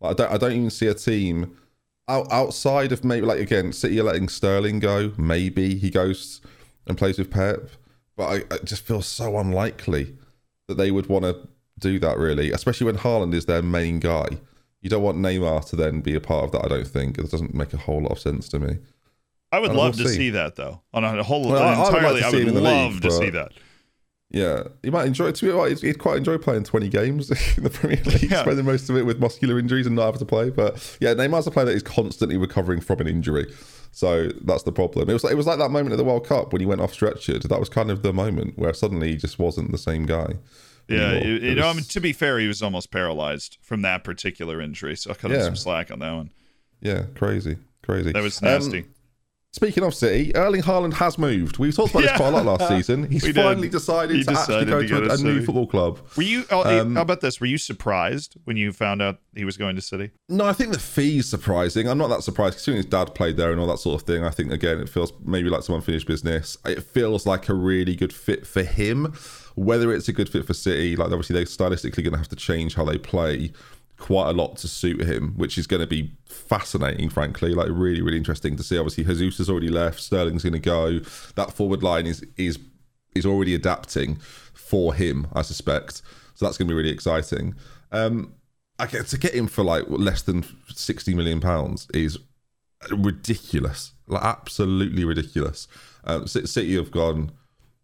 [0.00, 0.32] Like, I don't.
[0.32, 1.56] I don't even see a team
[2.08, 5.12] out, outside of maybe like again, City are letting Sterling go.
[5.16, 6.40] Maybe he goes
[6.86, 7.70] and plays with Pep,
[8.16, 10.16] but I, I just feel so unlikely
[10.68, 12.18] that they would want to do that.
[12.18, 14.26] Really, especially when Haaland is their main guy.
[14.82, 16.64] You don't want Neymar to then be a part of that.
[16.64, 18.78] I don't think it doesn't make a whole lot of sense to me.
[19.50, 20.16] I would love we'll to see.
[20.16, 20.30] see.
[20.30, 20.82] that though.
[20.92, 23.52] On a whole well, entirely, I would, like I would love league, to see that.
[24.30, 25.36] Yeah, he might enjoy it.
[25.36, 28.42] To be he'd quite enjoy playing twenty games in the Premier League, yeah.
[28.42, 30.50] spending most of it with muscular injuries and not having to play.
[30.50, 33.52] But yeah, Neymar's a player that is constantly recovering from an injury,
[33.92, 35.08] so that's the problem.
[35.08, 36.80] It was like, it was like that moment at the World Cup when he went
[36.80, 37.44] off stretchered.
[37.44, 40.34] That was kind of the moment where suddenly he just wasn't the same guy.
[40.88, 41.64] Yeah, it, it was...
[41.64, 45.14] I mean, to be fair, he was almost paralyzed from that particular injury, so I
[45.14, 45.38] cut yeah.
[45.38, 46.30] him some slack on that one.
[46.80, 48.12] Yeah, crazy, crazy.
[48.12, 48.80] That was nasty.
[48.80, 48.88] Um,
[49.56, 51.56] Speaking of City, Erling Haaland has moved.
[51.56, 52.10] We talked about yeah.
[52.10, 53.10] this quite a lot last season.
[53.10, 55.98] He's finally decided, he to decided actually go to, to a, a new football club.
[56.14, 56.44] Were you?
[56.50, 57.40] Oh, um, how about this?
[57.40, 60.10] Were you surprised when you found out he was going to City?
[60.28, 61.88] No, I think the fee's surprising.
[61.88, 62.56] I'm not that surprised.
[62.56, 64.90] Considering his dad played there and all that sort of thing, I think again it
[64.90, 66.58] feels maybe like some unfinished business.
[66.66, 69.14] It feels like a really good fit for him.
[69.54, 72.36] Whether it's a good fit for City, like obviously they're stylistically going to have to
[72.36, 73.52] change how they play
[73.98, 77.54] quite a lot to suit him, which is going to be fascinating, frankly.
[77.54, 78.78] Like really, really interesting to see.
[78.78, 80.00] Obviously, Jesus has already left.
[80.00, 81.00] Sterling's going to go.
[81.34, 82.58] That forward line is is
[83.14, 84.16] is already adapting
[84.52, 86.02] for him, I suspect.
[86.34, 87.54] So that's going to be really exciting.
[87.92, 88.34] Um,
[88.78, 92.18] I get to get him for like less than sixty million pounds is
[92.90, 95.66] ridiculous, like absolutely ridiculous.
[96.04, 97.32] Um, City have gone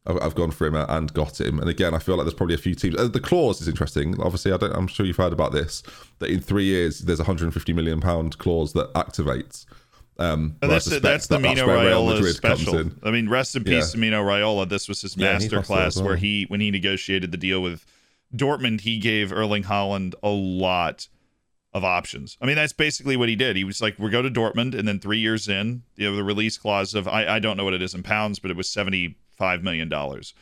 [0.04, 1.60] I've gone for him and got him.
[1.60, 2.96] And again, I feel like there's probably a few teams.
[2.96, 4.20] Uh, the clause is interesting.
[4.20, 4.74] Obviously, I don't.
[4.74, 5.82] I'm sure you've heard about this.
[6.18, 9.64] That in three years, there's a 150 million pound clause that activates.
[10.18, 12.90] Um, that's the, that's the Mino Raiola special.
[13.02, 14.00] I mean, rest in peace, yeah.
[14.00, 14.68] Mino Raiola.
[14.68, 16.04] This was his yeah, masterclass well.
[16.04, 17.86] where he, when he negotiated the deal with
[18.34, 21.08] Dortmund, he gave Erling Haaland a lot
[21.72, 22.36] of options.
[22.40, 23.56] I mean, that's basically what he did.
[23.56, 26.24] He was like, "We go to Dortmund," and then three years in, you know, the
[26.24, 28.68] release clause of I, I don't know what it is in pounds, but it was
[28.68, 30.34] seventy five million dollars.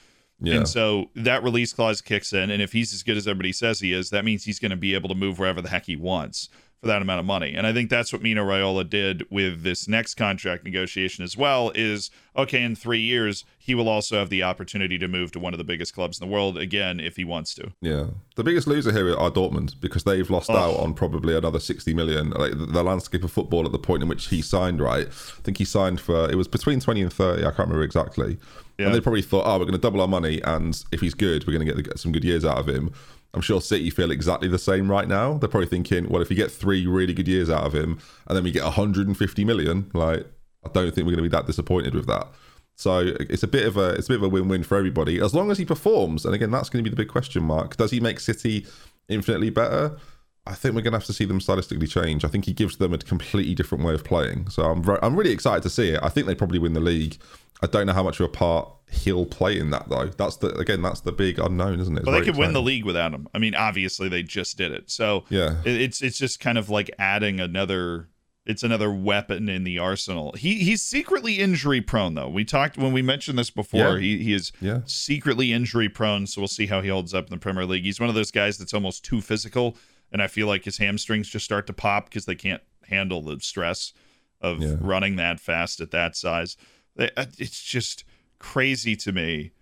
[0.43, 0.57] Yeah.
[0.57, 3.81] And so that release clause kicks in, and if he's as good as everybody says
[3.81, 5.97] he is, that means he's going to be able to move wherever the heck he
[5.97, 7.55] wants for that amount of money.
[7.55, 11.71] And I think that's what Mino Raiola did with this next contract negotiation as well
[11.75, 15.53] is okay, in three years, he will also have the opportunity to move to one
[15.53, 17.73] of the biggest clubs in the world again if he wants to.
[17.83, 18.07] Yeah.
[18.37, 20.57] The biggest loser here are Dortmund because they've lost oh.
[20.57, 22.31] out on probably another 60 million.
[22.31, 25.07] Like the landscape of football at the point in which he signed, right?
[25.07, 27.43] I think he signed for, it was between 20 and 30.
[27.43, 28.39] I can't remember exactly.
[28.79, 28.87] Yeah.
[28.87, 30.41] And they probably thought, oh, we're going to double our money.
[30.45, 32.95] And if he's good, we're going to get some good years out of him.
[33.33, 35.39] I'm sure City feel exactly the same right now.
[35.39, 38.37] They're probably thinking, well, if we get three really good years out of him and
[38.37, 40.27] then we get 150 million, like
[40.65, 42.29] I don't think we're going to be that disappointed with that.
[42.75, 45.35] So it's a bit of a it's a bit of a win-win for everybody as
[45.35, 46.25] long as he performs.
[46.25, 47.77] And again, that's going to be the big question mark.
[47.77, 48.67] Does he make City
[49.09, 49.99] infinitely better?
[50.47, 52.25] I think we're going to have to see them stylistically change.
[52.25, 54.49] I think he gives them a completely different way of playing.
[54.49, 56.01] So I'm I'm really excited to see it.
[56.03, 57.19] I think they probably win the league.
[57.63, 60.07] I don't know how much of a part he'll play in that though.
[60.07, 62.01] That's the again, that's the big unknown, isn't it?
[62.01, 62.49] It's well, they could exciting.
[62.49, 63.29] win the league without him.
[63.35, 64.91] I mean, obviously they just did it.
[64.91, 68.09] So yeah, it's it's just kind of like adding another.
[68.47, 70.33] It's another weapon in the arsenal.
[70.33, 72.29] He he's secretly injury prone though.
[72.29, 73.99] We talked when we mentioned this before.
[73.99, 73.99] Yeah.
[73.99, 74.81] He he is yeah.
[74.87, 76.27] secretly injury prone.
[76.27, 77.85] So we'll see how he holds up in the Premier League.
[77.85, 79.77] He's one of those guys that's almost too physical,
[80.11, 83.39] and I feel like his hamstrings just start to pop because they can't handle the
[83.41, 83.93] stress
[84.41, 84.77] of yeah.
[84.81, 86.57] running that fast at that size.
[86.99, 88.05] Uh, it's just
[88.41, 89.53] crazy to me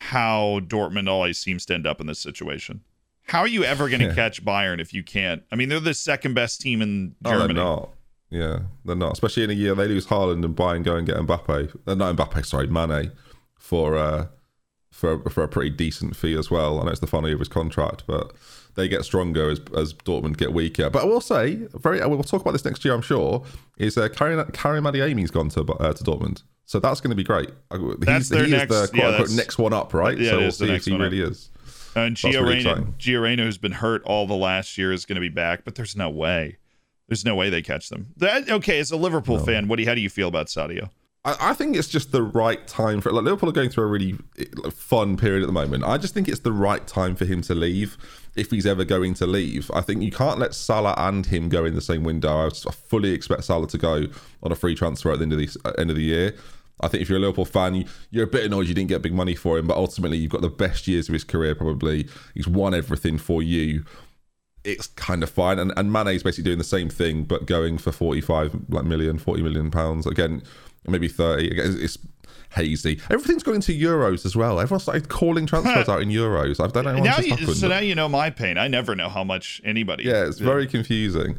[0.00, 2.80] how Dortmund always seems to end up in this situation.
[3.24, 5.42] How are you ever going to catch Bayern if you can't?
[5.52, 7.60] I mean, they're the second best team in Germany.
[7.60, 7.90] Oh,
[8.30, 9.12] Yeah, they're not.
[9.12, 11.78] Especially in a year they lose Haaland and and go and get Mbappe.
[11.86, 13.12] Uh, not Mbappe, sorry, Mane
[13.58, 14.28] for uh,
[14.90, 16.80] for for a pretty decent fee as well.
[16.80, 18.32] I know it's the final year of his contract, but
[18.76, 20.88] they get stronger as, as Dortmund get weaker.
[20.88, 23.44] But I will say, very we'll talk about this next year, I'm sure.
[23.76, 24.38] Is uh, Karim
[24.84, 27.48] Adeyemi's gone to uh, to Dortmund, so that's going to be great.
[27.72, 30.18] He's, he next, is the quote yeah, unquote next one up, right?
[30.18, 31.30] Yeah, so we'll see if he really up.
[31.30, 31.48] is.
[31.96, 35.16] Uh, and Gio Reyna, Gio Reyna, who's been hurt all the last year, is going
[35.16, 36.58] to be back, but there's no way.
[37.08, 38.08] There's no way they catch them.
[38.18, 39.44] That, okay, as a Liverpool no.
[39.46, 40.90] fan, what do you, how do you feel about Sadio?
[41.24, 43.88] I, I think it's just the right time for like Liverpool are going through a
[43.88, 44.18] really
[44.70, 45.84] fun period at the moment.
[45.84, 47.96] I just think it's the right time for him to leave
[48.36, 49.70] if he's ever going to leave.
[49.72, 52.46] I think you can't let Salah and him go in the same window.
[52.46, 54.06] I fully expect Salah to go
[54.42, 56.34] on a free transfer at the end of the uh, end of the year.
[56.80, 59.02] I think if you're a Liverpool fan, you, you're a bit annoyed you didn't get
[59.02, 61.54] big money for him, but ultimately you've got the best years of his career.
[61.54, 63.84] Probably he's won everything for you
[64.64, 65.58] it's kind of fine.
[65.58, 69.42] And and Mane's basically doing the same thing, but going for 45 like million, 40
[69.42, 70.42] million pounds again,
[70.86, 71.48] maybe 30.
[71.48, 71.98] Again, it's
[72.50, 73.00] hazy.
[73.10, 74.60] Everything's going to euros as well.
[74.60, 76.62] Everyone started calling transfers out in euros.
[76.62, 76.96] I don't know.
[76.96, 78.58] Now you, happened, so now you know my pain.
[78.58, 80.04] I never know how much anybody.
[80.04, 81.38] Yeah, it's very confusing.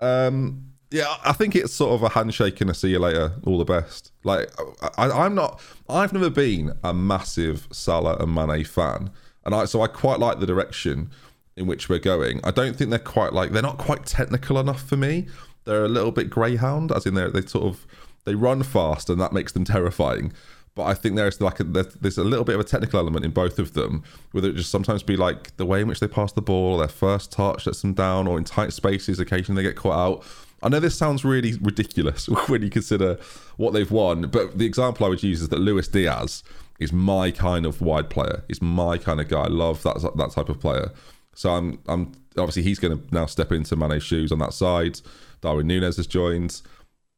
[0.00, 3.58] Um, yeah, I think it's sort of a handshake and a see you later, all
[3.58, 4.12] the best.
[4.24, 4.48] Like
[4.96, 5.60] I, I'm not.
[5.88, 9.10] I've never been a massive Salah and Mane fan,
[9.44, 11.10] and I so I quite like the direction
[11.54, 12.40] in which we're going.
[12.44, 15.26] I don't think they're quite like they're not quite technical enough for me.
[15.64, 17.86] They're a little bit greyhound, as in they they sort of
[18.24, 20.32] they run fast and that makes them terrifying.
[20.74, 23.30] But I think there's like a, there's a little bit of a technical element in
[23.30, 26.32] both of them, whether it just sometimes be like the way in which they pass
[26.32, 29.76] the ball, their first touch lets them down, or in tight spaces, occasionally they get
[29.76, 30.24] caught out.
[30.66, 33.20] I know this sounds really ridiculous when you consider
[33.56, 36.42] what they've won, but the example I would use is that Luis Diaz
[36.80, 38.42] is my kind of wide player.
[38.48, 39.42] He's my kind of guy.
[39.42, 40.90] I love that that type of player.
[41.34, 45.00] So I'm I'm obviously he's going to now step into Mane's shoes on that side.
[45.40, 46.60] Darwin Nunez has joined.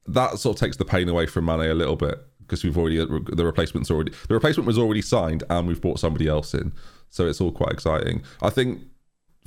[0.06, 2.98] That sort of takes the pain away from Mane a little bit because we've already
[2.98, 6.72] the replacement's already the replacement was already signed and we've brought somebody else in.
[7.08, 8.22] So it's all quite exciting.
[8.42, 8.82] I think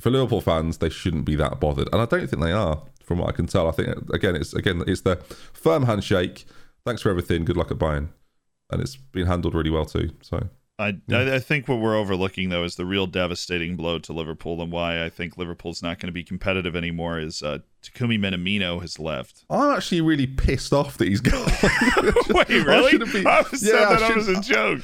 [0.00, 3.18] for Liverpool fans they shouldn't be that bothered, and I don't think they are from
[3.18, 3.68] what I can tell.
[3.68, 5.16] I think again it's again it's the
[5.52, 6.44] firm handshake.
[6.84, 7.44] Thanks for everything.
[7.44, 8.08] Good luck at Bayern,
[8.70, 10.10] and it's been handled really well too.
[10.22, 11.34] So I, yeah.
[11.34, 15.04] I, think what we're overlooking though is the real devastating blow to Liverpool and why
[15.04, 19.44] I think Liverpool's not going to be competitive anymore is uh, Takumi Minamino has left.
[19.48, 21.46] I'm actually really pissed off that he's gone.
[22.30, 23.00] Wait, really?
[23.00, 24.80] I, be, I was yeah, that I was a joke.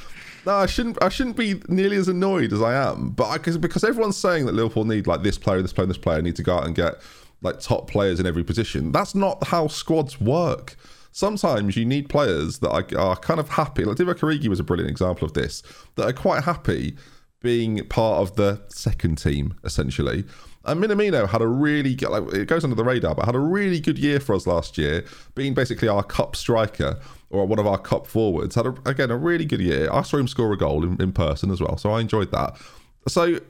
[0.47, 1.03] No, I shouldn't.
[1.03, 3.11] I shouldn't be nearly as annoyed as I am.
[3.11, 6.23] But I, because everyone's saying that Liverpool need like this player, this player, this player
[6.23, 6.97] need to go out and get
[7.40, 8.92] like top players in every position.
[8.92, 10.77] That's not how squads work
[11.18, 13.85] sometimes you need players that are, are kind of happy.
[13.85, 15.62] Like Divock Origi was a brilliant example of this.
[15.96, 16.96] That are quite happy
[17.40, 20.24] being part of the second team essentially.
[20.64, 23.40] And Minamino had a really good, like, it goes under the radar, but had a
[23.40, 27.66] really good year for us last year, being basically our cup striker or one of
[27.66, 28.55] our cup forwards.
[28.55, 29.88] Had a, again a really good year.
[29.90, 32.61] I saw him score a goal in, in person as well, so I enjoyed that.
[33.07, 33.40] So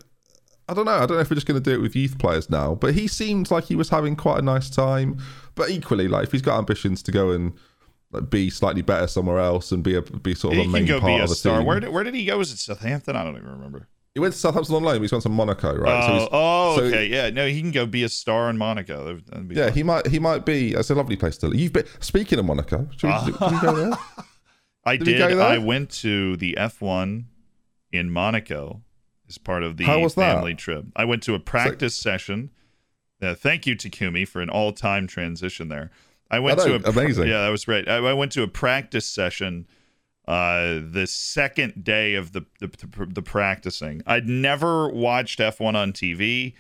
[0.69, 0.93] I don't know.
[0.93, 2.95] I don't know if we're just going to do it with youth players now, but
[2.95, 5.19] he seemed like he was having quite a nice time.
[5.55, 7.55] But equally, like if he's got ambitions to go and
[8.13, 10.87] like, be slightly better somewhere else and be a be sort of he a main
[10.87, 11.59] part be a of the star.
[11.59, 11.67] team.
[11.67, 12.39] Where did, where did he go?
[12.39, 13.17] Was it Southampton?
[13.17, 13.89] I don't even remember.
[14.15, 16.05] He went to Southampton on loan, but he's gone to Monaco, right?
[16.05, 17.31] Oh, so oh so okay, yeah.
[17.31, 19.21] No, he can go be a star in Monaco.
[19.51, 19.73] yeah, fun.
[19.75, 20.07] he might.
[20.07, 20.73] He might be.
[20.73, 21.59] It's a lovely place to live.
[21.59, 22.89] You've been speaking of Monaco.
[22.97, 23.99] Should we, uh, can we go there?
[24.85, 25.05] I did.
[25.19, 27.25] did I went to the F1
[27.93, 28.83] in Monaco
[29.29, 30.59] as part of the family that?
[30.59, 30.87] trip.
[30.97, 32.51] I went to a practice session.
[33.21, 35.91] Uh, thank you, Takumi, for an all-time transition there.
[36.31, 37.29] I went to a amazing.
[37.29, 37.88] Yeah, that was great.
[37.88, 39.67] I, I went to a practice session
[40.27, 42.71] uh, the second day of the, the,
[43.09, 44.03] the practicing.
[44.07, 46.53] I'd never watched F1 on TV,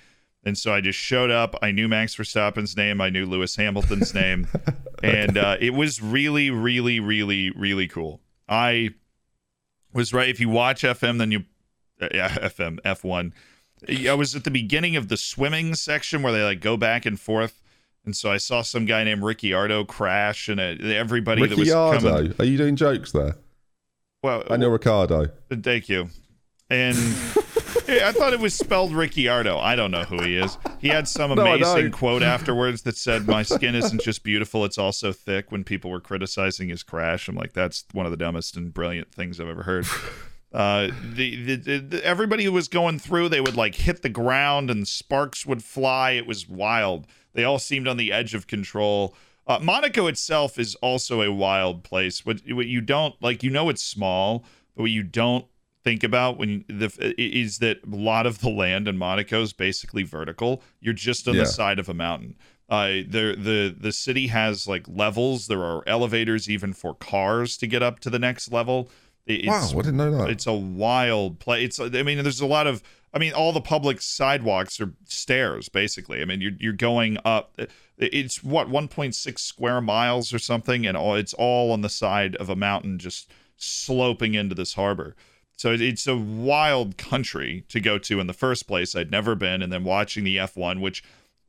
[0.42, 1.54] and so I just showed up.
[1.60, 3.02] I knew Max Verstappen's name.
[3.02, 4.48] I knew Lewis Hamilton's name,
[5.02, 8.22] and uh, it was really, really, really, really cool.
[8.48, 8.94] I
[9.92, 10.30] was right.
[10.30, 11.44] If you watch FM, then you
[12.00, 13.32] yeah, FM F1.
[14.08, 17.18] I was at the beginning of the swimming section where they like go back and
[17.18, 17.62] forth.
[18.04, 22.00] And so I saw some guy named Ricciardo crash, and uh, everybody Ricciardo.
[22.00, 22.34] that was coming.
[22.38, 23.36] Are you doing jokes there?
[24.22, 25.28] Well, I know Ricardo.
[25.50, 26.08] Thank you.
[26.70, 26.96] And
[27.88, 29.58] I thought it was spelled Ricciardo.
[29.58, 30.58] I don't know who he is.
[30.80, 34.78] He had some amazing no, quote afterwards that said, "My skin isn't just beautiful; it's
[34.78, 38.56] also thick." When people were criticizing his crash, I'm like, "That's one of the dumbest
[38.56, 39.86] and brilliant things I've ever heard."
[40.52, 44.70] Uh, the, the, the, everybody who was going through, they would like hit the ground
[44.70, 46.12] and sparks would fly.
[46.12, 47.06] It was wild.
[47.34, 49.14] They all seemed on the edge of control.
[49.46, 52.24] Uh, Monaco itself is also a wild place.
[52.24, 55.46] What, what you don't like, you know, it's small, but what you don't
[55.84, 60.02] think about when the is that a lot of the land in Monaco is basically
[60.02, 60.62] vertical.
[60.80, 61.42] You're just on yeah.
[61.42, 62.36] the side of a mountain.
[62.68, 65.46] Uh, the the the city has like levels.
[65.46, 68.90] There are elevators even for cars to get up to the next level.
[69.28, 70.30] It's, wow, I didn't know that.
[70.30, 71.78] It's a wild place.
[71.78, 75.68] It's I mean, there's a lot of I mean, all the public sidewalks are stairs
[75.68, 76.20] basically.
[76.22, 77.58] I mean, you're you're going up.
[77.96, 82.48] It's what 1.6 square miles or something, and all it's all on the side of
[82.48, 85.14] a mountain, just sloping into this harbor.
[85.56, 88.94] So it's a wild country to go to in the first place.
[88.94, 91.02] I'd never been, and then watching the F1, which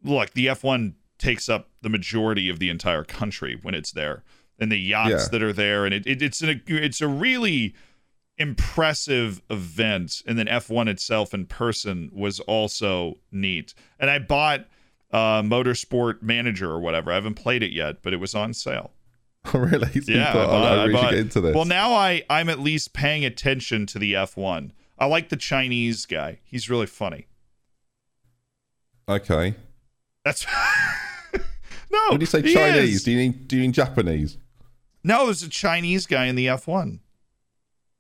[0.04, 4.24] look, the F1 takes up the majority of the entire country when it's there,
[4.60, 5.28] and the yachts yeah.
[5.32, 7.74] that are there, and it, it, it's an it's a really
[8.38, 13.74] impressive event, and then F1 itself in person was also neat.
[14.00, 14.66] And I bought
[15.12, 17.12] uh, Motorsport Manager or whatever.
[17.12, 18.92] I haven't played it yet, but it was on sale.
[19.54, 20.02] Oh, really?
[20.02, 21.56] So yeah, I, bought, I, I bought, get into this.
[21.56, 24.72] Well, now I I'm at least paying attention to the F1.
[24.98, 26.40] I like the Chinese guy.
[26.44, 27.28] He's really funny.
[29.08, 29.56] Okay.
[30.24, 30.46] That's
[31.92, 32.00] no.
[32.10, 33.04] When you say Chinese, is.
[33.04, 34.38] do you mean do you mean Japanese?
[35.04, 37.00] No, there's a Chinese guy in the F1.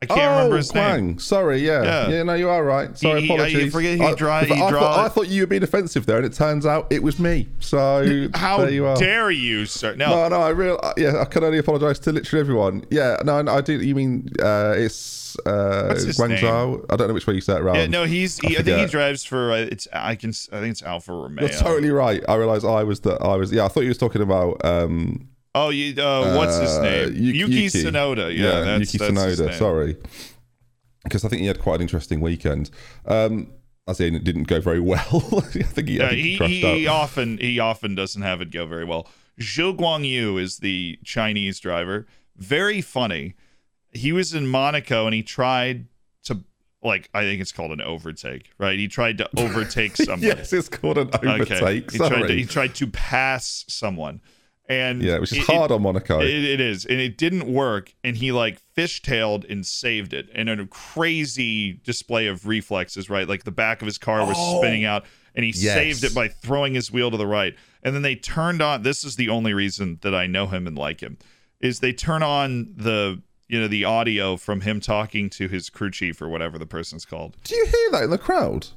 [0.01, 1.07] I can't oh, remember his Kwang.
[1.07, 1.19] name.
[1.19, 1.83] Sorry, yeah.
[1.83, 2.09] yeah.
[2.09, 2.97] yeah, No, you are right.
[2.97, 3.63] Sorry, he, apologies.
[3.63, 6.15] He, forget he, dry, I, he I, thought, I, thought, you were being offensive there,
[6.15, 7.49] and it turns out it was me.
[7.59, 9.95] So how you dare you, sir?
[9.95, 10.79] No, no, no I real.
[10.95, 12.85] Yeah, I can only apologise to literally everyone.
[12.89, 13.73] Yeah, no, I do.
[13.73, 16.85] You mean uh, it's uh, Guangzhou?
[16.89, 17.75] I don't know which way you say it around.
[17.75, 18.39] Yeah, no, he's.
[18.39, 19.51] He, I, I, think he drives for.
[19.51, 19.85] Uh, it's.
[19.91, 20.29] I can.
[20.29, 21.45] I think it's Alfa Romeo.
[21.45, 22.23] You're totally right.
[22.29, 23.21] I realised I was that.
[23.21, 23.51] I was.
[23.51, 24.63] Yeah, I thought you was talking about.
[24.63, 25.99] um Oh, you.
[26.01, 27.13] Uh, what's his uh, name?
[27.15, 28.35] Yuki, Yuki Tsunoda.
[28.35, 29.57] Yeah, yeah that's, Yuki that's Tsunoda.
[29.57, 29.97] Sorry
[31.03, 32.69] because I think he had quite an interesting weekend.
[33.05, 33.51] Um,
[33.87, 34.99] as in, it didn't go very well.
[35.37, 38.85] I think he, yeah, he, he, he often he often doesn't have it go very
[38.85, 39.07] well.
[39.39, 42.05] Zhou Guanyu is the Chinese driver.
[42.35, 43.35] Very funny.
[43.91, 45.87] He was in Monaco and he tried
[46.25, 46.43] to
[46.83, 48.77] like I think it's called an overtake, right?
[48.77, 50.21] He tried to overtake someone.
[50.21, 51.51] yes, it's called an overtake.
[51.51, 51.75] Okay.
[51.91, 54.21] He tried to he tried to pass someone.
[54.69, 56.21] And yeah, which is it, hard on Monaco.
[56.21, 57.95] It, it is, and it didn't work.
[58.03, 63.09] And he like fishtailed and saved it, and a crazy display of reflexes.
[63.09, 65.73] Right, like the back of his car was oh, spinning out, and he yes.
[65.73, 67.55] saved it by throwing his wheel to the right.
[67.81, 68.83] And then they turned on.
[68.83, 71.17] This is the only reason that I know him and like him,
[71.59, 75.89] is they turn on the you know the audio from him talking to his crew
[75.89, 77.35] chief or whatever the person's called.
[77.43, 78.67] Do you hear that in the crowd?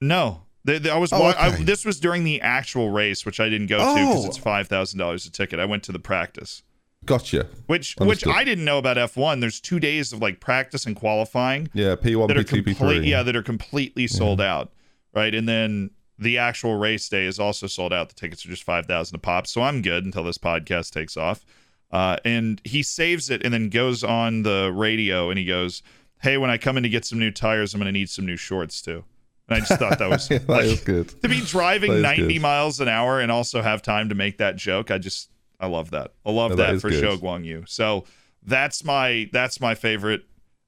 [0.00, 1.12] No, the, the, I was.
[1.12, 1.38] Oh, okay.
[1.38, 3.96] I, this was during the actual race, which I didn't go oh.
[3.96, 5.58] to because it's five thousand dollars a ticket.
[5.58, 6.62] I went to the practice.
[7.04, 7.48] Gotcha.
[7.66, 8.08] Which Understood.
[8.08, 9.40] which I didn't know about F1.
[9.40, 11.68] There's two days of like practice and qualifying.
[11.72, 13.06] Yeah, P1, that P2, P3.
[13.06, 14.54] Yeah, that are completely sold yeah.
[14.54, 14.72] out.
[15.14, 18.08] Right, and then the actual race day is also sold out.
[18.08, 19.46] The tickets are just five thousand a pop.
[19.46, 21.44] So I'm good until this podcast takes off.
[21.90, 25.82] Uh, and he saves it and then goes on the radio and he goes,
[26.22, 28.24] "Hey, when I come in to get some new tires, I'm going to need some
[28.24, 29.04] new shorts too."
[29.48, 31.08] And I just thought that was that like, was good.
[31.22, 32.42] To be driving 90 good.
[32.42, 35.90] miles an hour and also have time to make that joke, I just I love
[35.90, 36.12] that.
[36.24, 37.04] I love no, that, that for good.
[37.04, 37.68] Zhou Guanyu.
[37.68, 38.04] So
[38.42, 40.22] that's my that's my favorite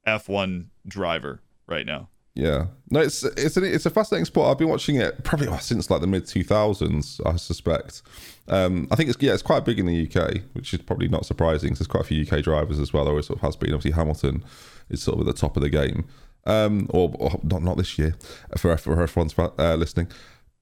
[0.07, 2.09] F1 driver right now.
[2.35, 4.49] Yeah, no, it's it's a, it's a fascinating sport.
[4.49, 8.01] I've been watching it probably since like the mid two thousands, I suspect.
[8.49, 11.25] Um, I think it's yeah, it's quite big in the UK, which is probably not
[11.25, 11.69] surprising.
[11.69, 13.05] Cause there's quite a few UK drivers as well.
[13.05, 13.73] There always sort of has been.
[13.73, 14.43] Obviously, Hamilton
[14.89, 16.05] is sort of at the top of the game
[16.45, 18.15] um, or, or, not not this year
[18.57, 20.07] for for everyone's uh, listening.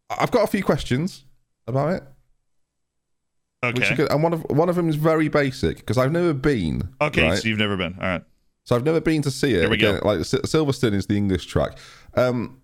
[0.09, 1.25] I've got a few questions
[1.67, 2.03] about it.
[3.63, 3.95] Okay.
[3.95, 6.89] Good, and one of one of them is very basic because I've never been.
[6.99, 7.39] Okay, right?
[7.39, 7.95] so you've never been.
[7.95, 8.23] All right.
[8.65, 9.61] So I've never been to see it.
[9.61, 10.07] Here we Again, go.
[10.07, 11.77] Like Silverstone is the English track.
[12.15, 12.61] Um,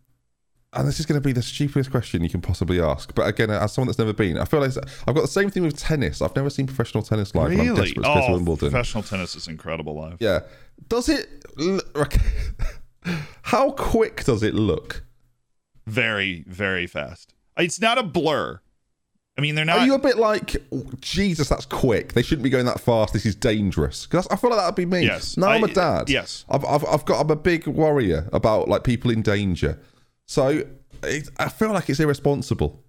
[0.73, 3.13] and this is going to be the stupidest question you can possibly ask.
[3.15, 4.71] But again, as someone that's never been, I feel like
[5.07, 6.21] I've got the same thing with tennis.
[6.21, 7.49] I've never seen professional tennis live.
[7.49, 7.69] Really?
[7.69, 8.69] I'm desperate to oh, Wimbledon.
[8.69, 10.17] professional tennis is incredible live.
[10.19, 10.41] Yeah.
[10.87, 11.27] Does it?
[13.43, 15.05] How quick does it look?
[15.87, 17.33] Very, very fast.
[17.57, 18.59] It's not a blur.
[19.37, 19.79] I mean, they're not.
[19.79, 22.11] Are you a bit like, oh, Jesus, that's quick.
[22.11, 23.13] They shouldn't be going that fast.
[23.13, 24.05] This is dangerous.
[24.05, 25.05] Because I feel like that'd be me.
[25.05, 25.37] Yes.
[25.37, 26.09] Now I'm a dad.
[26.09, 26.43] Yes.
[26.49, 27.21] I've, I've, I've got.
[27.21, 29.79] I'm a big warrior about like people in danger.
[30.25, 30.65] So
[31.03, 32.83] it, I feel like it's irresponsible.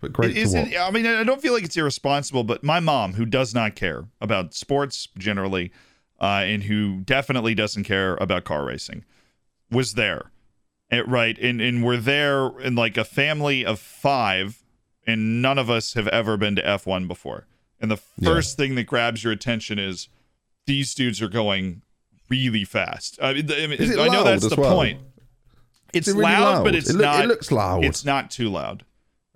[0.00, 0.30] But great.
[0.30, 0.74] It isn't.
[0.74, 2.42] I mean, I don't feel like it's irresponsible.
[2.44, 5.70] But my mom, who does not care about sports generally,
[6.20, 9.04] uh, and who definitely doesn't care about car racing,
[9.70, 10.30] was there.
[10.90, 11.38] It, right.
[11.38, 14.62] And, and we're there in like a family of five,
[15.06, 17.46] and none of us have ever been to F1 before.
[17.80, 18.64] And the first yeah.
[18.64, 20.08] thing that grabs your attention is
[20.66, 21.82] these dudes are going
[22.28, 23.18] really fast.
[23.22, 24.74] I mean, I, mean, I know that's the well?
[24.74, 25.00] point.
[25.92, 27.24] It's it really loud, loud, but it's it, not.
[27.24, 27.84] It looks loud.
[27.84, 28.84] It's not too loud,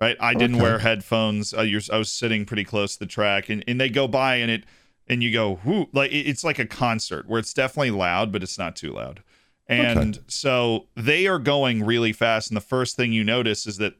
[0.00, 0.16] right?
[0.20, 0.62] I didn't okay.
[0.62, 1.52] wear headphones.
[1.52, 1.64] I
[1.96, 4.64] was sitting pretty close to the track, and, and they go by, and it
[5.08, 8.58] and you go, whoo, like it's like a concert where it's definitely loud, but it's
[8.58, 9.22] not too loud.
[9.66, 10.24] And okay.
[10.28, 12.50] so they are going really fast.
[12.50, 13.94] And the first thing you notice is that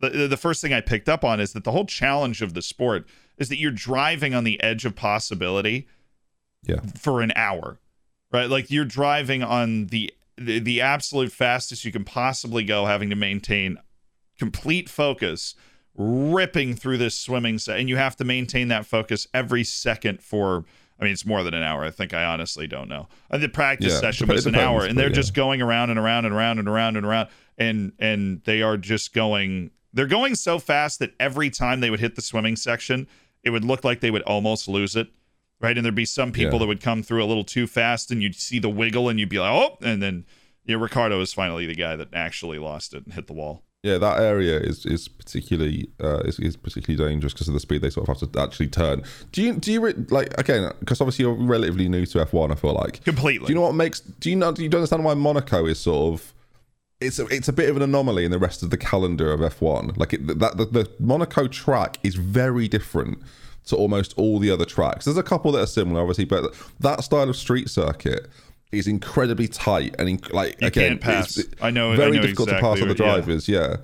[0.00, 2.62] the, the first thing I picked up on is that the whole challenge of the
[2.62, 3.06] sport
[3.38, 5.88] is that you're driving on the edge of possibility
[6.62, 6.80] yeah.
[6.98, 7.80] for an hour,
[8.30, 8.50] right?
[8.50, 13.16] Like you're driving on the, the the absolute fastest you can possibly go, having to
[13.16, 13.78] maintain
[14.38, 15.54] complete focus,
[15.96, 20.64] ripping through this swimming set, and you have to maintain that focus every second for.
[20.98, 21.84] I mean, it's more than an hour.
[21.84, 23.06] I think I honestly don't know.
[23.30, 25.14] Uh, the practice yeah, session was an hour, and they're yeah.
[25.14, 27.28] just going around and around and around and around and around,
[27.58, 29.70] and and they are just going.
[29.92, 33.06] They're going so fast that every time they would hit the swimming section,
[33.42, 35.08] it would look like they would almost lose it,
[35.60, 35.76] right?
[35.76, 36.58] And there'd be some people yeah.
[36.60, 39.28] that would come through a little too fast, and you'd see the wiggle, and you'd
[39.28, 40.26] be like, oh, and then
[40.66, 43.62] yeah, Ricciardo is finally the guy that actually lost it and hit the wall.
[43.82, 47.82] Yeah, that area is is particularly uh, is, is particularly dangerous because of the speed
[47.82, 49.04] they sort of have to actually turn.
[49.32, 50.72] Do you do you like again?
[50.80, 52.50] Because obviously you're relatively new to F1.
[52.50, 53.46] I feel like completely.
[53.46, 54.00] Do you know what makes?
[54.00, 54.50] Do you know?
[54.50, 56.32] Do you understand why Monaco is sort of?
[57.00, 59.40] It's a, it's a bit of an anomaly in the rest of the calendar of
[59.40, 59.98] F1.
[59.98, 63.18] Like it, that the, the Monaco track is very different
[63.66, 65.04] to almost all the other tracks.
[65.04, 68.28] There's a couple that are similar, obviously, but that style of street circuit
[68.72, 71.42] is incredibly tight and in, like you again, pass.
[71.60, 73.48] I know very I know difficult exactly to pass on the drivers.
[73.48, 73.76] Yeah.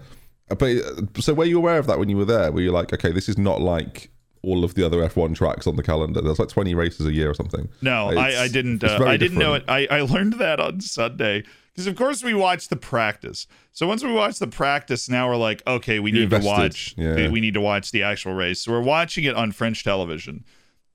[0.51, 0.55] yeah.
[0.57, 2.51] but so were you aware of that when you were there?
[2.53, 4.11] Were you like, okay, this is not like
[4.43, 6.20] all of the other F1 tracks on the calendar.
[6.20, 7.68] There's like 20 races a year or something.
[7.80, 8.83] No, I, I, didn't.
[8.83, 9.64] Uh, I didn't know it.
[9.68, 13.47] I, I learned that on Sunday because, of course, we watched the practice.
[13.72, 16.95] So once we watched the practice, now we're like, okay, we need to watch.
[16.99, 17.30] Yeah.
[17.30, 18.62] We need to watch the actual race.
[18.62, 20.45] So we're watching it on French television,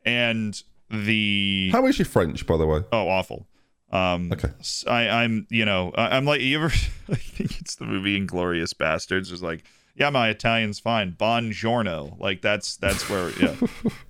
[0.06, 2.84] and the how is your French, by the way?
[2.92, 3.48] Oh, awful.
[3.92, 4.50] Um, okay.
[4.88, 6.68] I, I'm, you know, I, am like, you ever,
[7.10, 9.32] I think it's the movie Inglourious Basterds.
[9.32, 9.64] It's like,
[9.96, 11.14] yeah, my Italian's fine.
[11.14, 12.20] Buongiorno.
[12.20, 13.56] Like that's, that's where, yeah.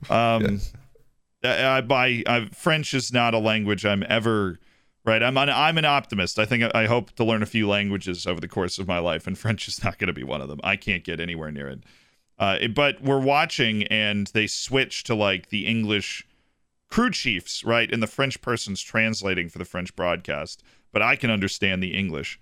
[0.09, 0.61] Um,
[1.43, 1.81] yeah.
[1.89, 4.57] I, I, I, French is not a language I'm ever,
[5.05, 5.21] right.
[5.21, 6.39] I'm an, I'm an optimist.
[6.39, 9.27] I think I hope to learn a few languages over the course of my life,
[9.27, 10.59] and French is not going to be one of them.
[10.63, 11.83] I can't get anywhere near it.
[12.39, 16.25] Uh, but we're watching, and they switch to like the English
[16.89, 17.91] crew chiefs, right?
[17.91, 22.39] And the French person's translating for the French broadcast, but I can understand the English.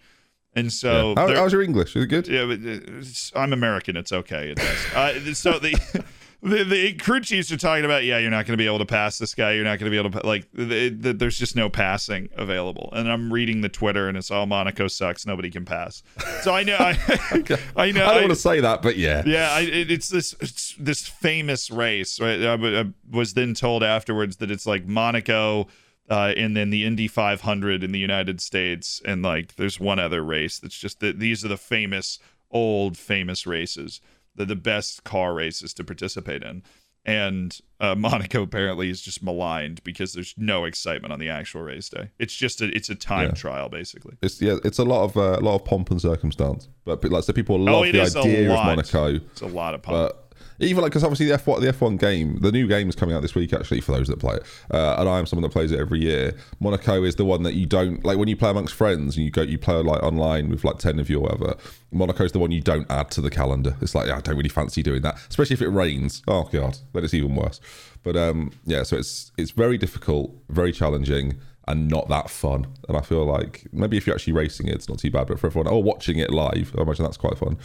[0.53, 1.27] And so, yeah.
[1.27, 1.95] How, how's your English?
[1.95, 2.27] Is it good?
[2.27, 3.97] Yeah, I'm American.
[3.97, 4.51] It's okay.
[4.51, 4.95] It does.
[4.95, 5.75] uh, so the
[6.45, 8.85] the, the crew chiefs are talking about, yeah, you're not going to be able to
[8.85, 9.53] pass this guy.
[9.53, 10.47] You're not going to be able to like.
[10.53, 12.89] The, the, there's just no passing available.
[12.93, 15.25] And I'm reading the Twitter, and it's all Monaco sucks.
[15.25, 16.03] Nobody can pass.
[16.41, 16.77] So I know.
[16.79, 16.97] I,
[17.31, 17.57] okay.
[17.75, 18.05] I know.
[18.05, 19.23] I don't I, want to say that, but yeah.
[19.25, 22.19] Yeah, I, it, it's this it's this famous race.
[22.19, 22.41] Right.
[22.43, 25.67] I, I, was then told afterwards that it's like Monaco.
[26.07, 30.23] Uh, and then the Indy 500 in the United States, and like there's one other
[30.23, 32.19] race that's just that these are the famous
[32.51, 34.01] old famous races
[34.35, 36.63] the, the best car races to participate in.
[37.05, 41.89] And uh, Monaco apparently is just maligned because there's no excitement on the actual race
[41.89, 42.09] day.
[42.19, 43.35] It's just a it's a time yeah.
[43.35, 44.17] trial basically.
[44.21, 46.67] It's yeah, it's a lot of uh, a lot of pomp and circumstance.
[46.83, 49.15] But like so people love oh, the idea of Monaco.
[49.15, 49.95] It's a lot of pomp.
[49.95, 50.24] But
[50.59, 53.21] even like because obviously the F1 the F1 game, the new game is coming out
[53.21, 54.43] this week actually for those that play it.
[54.71, 56.33] Uh, and I am someone that plays it every year.
[56.59, 59.31] Monaco is the one that you don't like when you play amongst friends and you
[59.31, 61.55] go you play like online with like ten of you or whatever.
[61.91, 63.75] Monaco is the one you don't add to the calendar.
[63.81, 66.21] It's like yeah, I don't really fancy doing that, especially if it rains.
[66.27, 67.59] Oh god, then it's even worse.
[68.03, 72.67] But um, yeah, so it's it's very difficult, very challenging and not that fun.
[72.87, 75.27] And I feel like maybe if you're actually racing it, it's not too bad.
[75.27, 77.57] But for everyone, or watching it live, I imagine that's quite fun.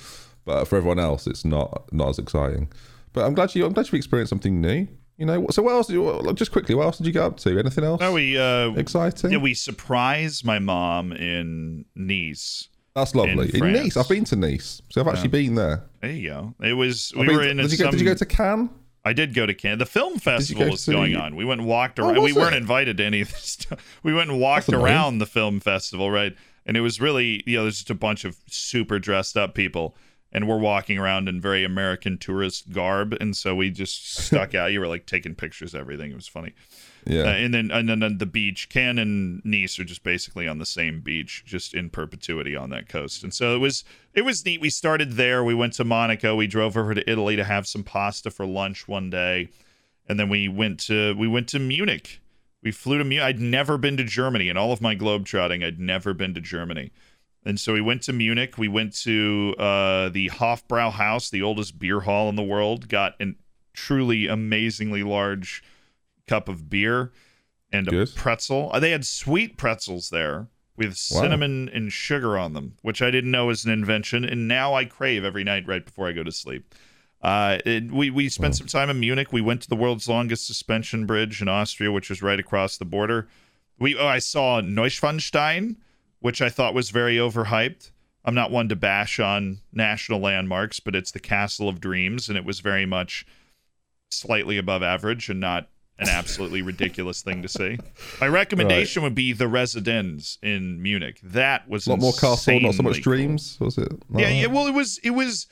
[0.45, 2.70] But for everyone else, it's not not as exciting.
[3.12, 4.88] But I'm glad you I'm glad you experienced something new.
[5.16, 5.88] You know, so what else?
[5.88, 7.59] Did you, just quickly, what else did you get up to?
[7.59, 8.01] Anything else?
[8.01, 9.30] No, we uh, exciting.
[9.30, 12.68] Yeah, we surprised my mom in Nice.
[12.95, 13.51] That's lovely.
[13.55, 15.84] In, in Nice, I've been to Nice, so I've actually been there.
[16.01, 16.55] There you go.
[16.62, 17.12] It was.
[17.14, 17.59] we were in.
[17.59, 18.70] Did you, some, go, did you go to Cannes?
[19.05, 19.78] I did go to Cannes.
[19.78, 20.93] The film festival was to...
[20.93, 21.36] going on.
[21.36, 22.18] We went and walked oh, around.
[22.18, 23.99] Oh, we weren't invited to any of this stuff.
[24.03, 26.34] We went and walked around the film festival, right?
[26.64, 29.97] And it was really, you know, there's just a bunch of super dressed up people
[30.32, 34.72] and we're walking around in very American tourist garb, and so we just stuck out.
[34.72, 36.10] You were like taking pictures, everything.
[36.10, 36.54] It was funny.
[37.06, 37.22] Yeah.
[37.22, 40.66] Uh, and then and then the beach, Cannes and Nice are just basically on the
[40.66, 43.22] same beach, just in perpetuity on that coast.
[43.22, 44.60] And so it was it was neat.
[44.60, 45.42] We started there.
[45.42, 46.36] We went to Monaco.
[46.36, 49.48] We drove over to Italy to have some pasta for lunch one day,
[50.08, 52.20] and then we went to we went to Munich.
[52.62, 53.24] We flew to Munich.
[53.24, 55.64] I'd never been to Germany in all of my globe trotting.
[55.64, 56.92] I'd never been to Germany.
[57.45, 58.59] And so we went to Munich.
[58.59, 62.88] We went to uh, the Hofbrauhaus, the oldest beer hall in the world.
[62.88, 63.34] Got a
[63.72, 65.62] truly amazingly large
[66.26, 67.12] cup of beer
[67.72, 68.14] and a Good.
[68.14, 68.70] pretzel.
[68.72, 71.20] Uh, they had sweet pretzels there with wow.
[71.20, 74.24] cinnamon and sugar on them, which I didn't know was an invention.
[74.24, 76.74] And now I crave every night right before I go to sleep.
[77.22, 78.59] Uh, it, we we spent wow.
[78.59, 79.32] some time in Munich.
[79.32, 82.86] We went to the world's longest suspension bridge in Austria, which is right across the
[82.86, 83.28] border.
[83.78, 85.76] We oh, I saw Neuschwanstein
[86.20, 87.90] which I thought was very overhyped.
[88.24, 92.36] I'm not one to bash on national landmarks, but it's the Castle of Dreams, and
[92.36, 93.26] it was very much
[94.10, 95.68] slightly above average and not
[95.98, 97.78] an absolutely ridiculous thing to see.
[98.20, 99.08] My recommendation right.
[99.08, 101.20] would be the Residenz in Munich.
[101.22, 103.58] That was a lot more castle, not so much dreams.
[103.60, 103.92] Was it?
[104.14, 104.46] Yeah, yeah.
[104.46, 104.98] Well, it was.
[104.98, 105.46] It was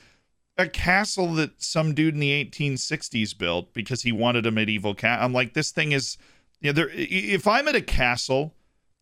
[0.57, 5.21] a castle that some dude in the 1860s built because he wanted a medieval cat.
[5.21, 6.17] I'm like, this thing is.
[6.61, 6.89] You know, there.
[6.93, 8.53] If I'm at a castle,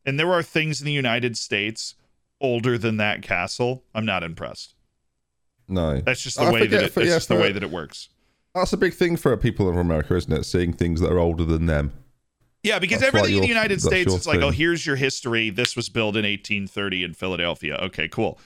[0.08, 1.93] and there are things in the United States
[2.39, 4.74] older than that castle, I'm not impressed.
[5.68, 7.70] No, that's just the I way that it, for, yeah, just the way that it
[7.70, 8.08] works.
[8.55, 10.45] That's a big thing for people in America, isn't it?
[10.45, 11.91] Seeing things that are older than them.
[12.64, 14.36] Yeah, because that's everything in the United States, it's thing.
[14.36, 15.49] like, oh, here's your history.
[15.49, 17.76] This was built in 1830 in Philadelphia.
[17.76, 18.39] Okay, cool.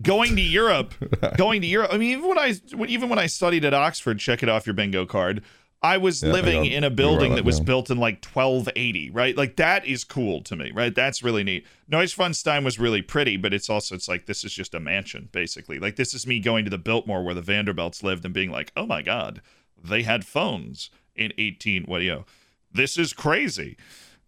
[0.00, 0.94] Going to Europe,
[1.36, 1.92] going to Europe.
[1.92, 2.54] I mean, even when I
[2.86, 5.42] even when I studied at Oxford, check it off your bingo card.
[5.80, 9.36] I was yeah, living in a building that was built in like 1280, right?
[9.36, 10.92] Like that is cool to me, right?
[10.92, 11.66] That's really neat.
[11.90, 15.78] Neuschwanstein was really pretty, but it's also it's like this is just a mansion basically.
[15.78, 18.72] Like this is me going to the Biltmore where the Vanderbilts lived and being like,
[18.76, 19.40] "Oh my god,
[19.82, 22.24] they had phones in 18 what do you know.
[22.72, 23.76] This is crazy."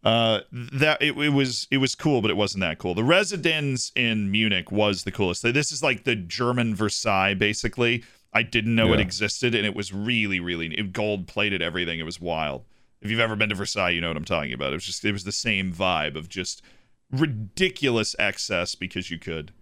[0.05, 2.94] Uh that it, it was it was cool, but it wasn't that cool.
[2.94, 5.42] The Residenz in Munich was the coolest.
[5.42, 8.95] This is like the German Versailles basically I didn't know yeah.
[8.95, 11.99] it existed, and it was really, really it gold plated everything.
[11.99, 12.64] It was wild.
[13.01, 14.72] If you've ever been to Versailles, you know what I'm talking about.
[14.72, 16.62] It was just it was the same vibe of just
[17.11, 19.53] ridiculous excess because you could.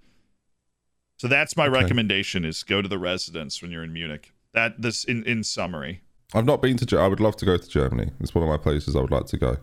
[1.16, 1.80] So that's my okay.
[1.80, 4.32] recommendation: is go to the residence when you're in Munich.
[4.52, 6.02] That this in in summary.
[6.34, 6.98] I've not been to.
[6.98, 8.10] I would love to go to Germany.
[8.20, 9.56] It's one of my places I would like to go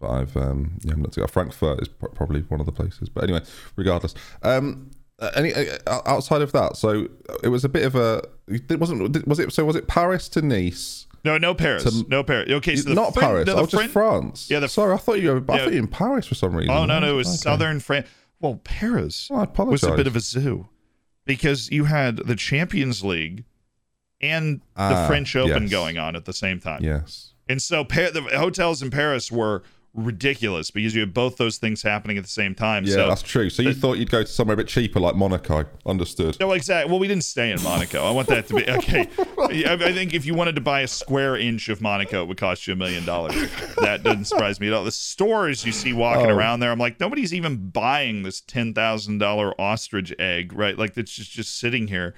[0.00, 1.26] but I've um yeah, I'm not to go.
[1.26, 3.08] Frankfurt is probably one of the places.
[3.08, 3.42] But anyway,
[3.76, 4.90] regardless, um,
[5.34, 7.08] any uh, uh, outside of that, so
[7.42, 8.22] it was a bit of a.
[8.48, 9.52] It wasn't was it?
[9.52, 11.06] So was it Paris to Nice?
[11.24, 11.82] No, no Paris.
[11.84, 12.50] To, no Paris.
[12.50, 13.46] Okay, so not Paris.
[13.46, 14.48] No, oh, just France.
[14.48, 15.38] Yeah, the, sorry, I thought you were.
[15.38, 16.70] I thought you were in Paris for some reason.
[16.70, 17.36] Oh no, no, it was okay.
[17.36, 18.06] southern France.
[18.40, 20.68] Well, Paris oh, was a bit of a zoo
[21.24, 23.44] because you had the Champions League
[24.20, 25.70] and ah, the French Open yes.
[25.70, 26.82] going on at the same time.
[26.82, 27.32] Yes.
[27.48, 29.62] And so the hotels in Paris were
[29.96, 32.84] ridiculous because you have both those things happening at the same time.
[32.84, 33.50] Yeah, so, that's true.
[33.50, 35.64] So you thought you'd go to somewhere a bit cheaper like Monaco.
[35.84, 36.38] Understood.
[36.38, 36.90] No, exactly.
[36.90, 38.04] Well, we didn't stay in Monaco.
[38.04, 39.08] I want that to be okay.
[39.38, 42.66] I think if you wanted to buy a square inch of Monaco, it would cost
[42.66, 43.34] you a million dollars.
[43.80, 44.84] That doesn't surprise me at all.
[44.84, 46.34] The stores you see walking oh.
[46.34, 50.78] around there, I'm like, nobody's even buying this ten thousand dollar ostrich egg, right?
[50.78, 52.14] Like it's just just sitting here.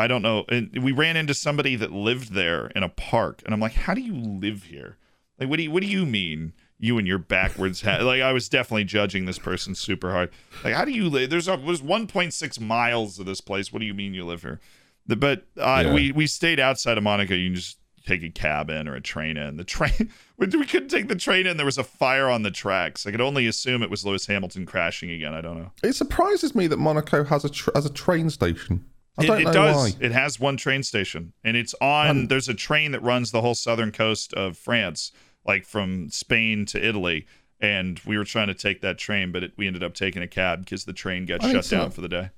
[0.00, 0.44] I don't know.
[0.48, 3.94] And we ran into somebody that lived there in a park, and I'm like, how
[3.94, 4.96] do you live here?
[5.38, 6.52] Like, what do you what do you mean?
[6.78, 8.02] You and your backwards hat.
[8.02, 10.30] Like I was definitely judging this person super hard.
[10.64, 11.30] Like how do you live?
[11.30, 13.72] There's a, there's 1.6 miles of this place.
[13.72, 14.60] What do you mean you live here?
[15.06, 15.94] The, but uh, yeah.
[15.94, 17.34] we we stayed outside of Monaco.
[17.34, 19.56] You can just take a cab in or a train in.
[19.56, 21.56] The train we couldn't take the train in.
[21.56, 23.06] There was a fire on the tracks.
[23.06, 25.34] I could only assume it was Lewis Hamilton crashing again.
[25.34, 25.72] I don't know.
[25.82, 28.84] It surprises me that Monaco has a has a train station.
[29.18, 29.76] I it, it does.
[29.76, 30.06] Why.
[30.06, 32.08] It has one train station, and it's on.
[32.08, 35.10] Um, there's a train that runs the whole southern coast of France
[35.48, 37.26] like from Spain to Italy.
[37.60, 40.28] And we were trying to take that train, but it, we ended up taking a
[40.28, 42.30] cab because the train got I shut down for the day.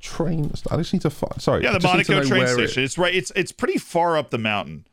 [0.00, 0.50] Train.
[0.68, 1.40] I just need to find.
[1.40, 1.62] Sorry.
[1.62, 2.82] Yeah, the Monaco train station.
[2.82, 2.86] It...
[2.86, 3.14] It's right.
[3.14, 4.84] It's it's pretty far up the mountain,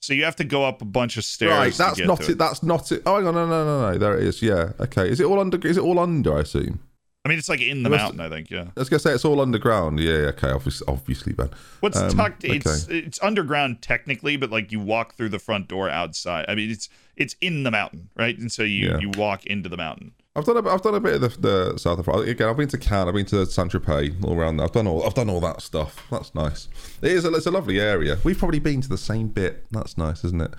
[0.00, 1.50] so you have to go up a bunch of stairs.
[1.50, 1.72] Right.
[1.72, 2.30] That's not it.
[2.30, 2.38] it.
[2.38, 3.02] That's not it.
[3.06, 3.34] Oh, hang on.
[3.34, 3.98] No, no, no, no.
[3.98, 4.42] There it is.
[4.42, 4.72] Yeah.
[4.80, 5.08] Okay.
[5.08, 5.66] Is it all under?
[5.66, 6.36] Is it all under?
[6.36, 6.80] I assume.
[7.26, 8.20] I mean, it's like in the mountain.
[8.20, 8.52] I think.
[8.52, 8.66] Yeah.
[8.76, 9.98] I was gonna say it's all underground.
[9.98, 10.30] Yeah.
[10.30, 10.48] Okay.
[10.48, 11.50] Obviously, obviously, Ben.
[11.80, 12.44] What's um, tucked?
[12.44, 12.58] Okay.
[12.58, 16.44] It's it's underground technically, but like you walk through the front door outside.
[16.48, 18.38] I mean, it's it's in the mountain, right?
[18.38, 18.98] And so you yeah.
[18.98, 20.12] you walk into the mountain.
[20.36, 22.28] I've done a, I've done a bit of the, the south of France.
[22.28, 24.58] Again, I've been to Cannes, I've been to Saint Tropez, all around.
[24.58, 24.66] There.
[24.66, 26.06] I've done all I've done all that stuff.
[26.12, 26.68] That's nice.
[27.02, 28.18] It is a, it's a lovely area.
[28.22, 29.66] We've probably been to the same bit.
[29.72, 30.54] That's nice, isn't it?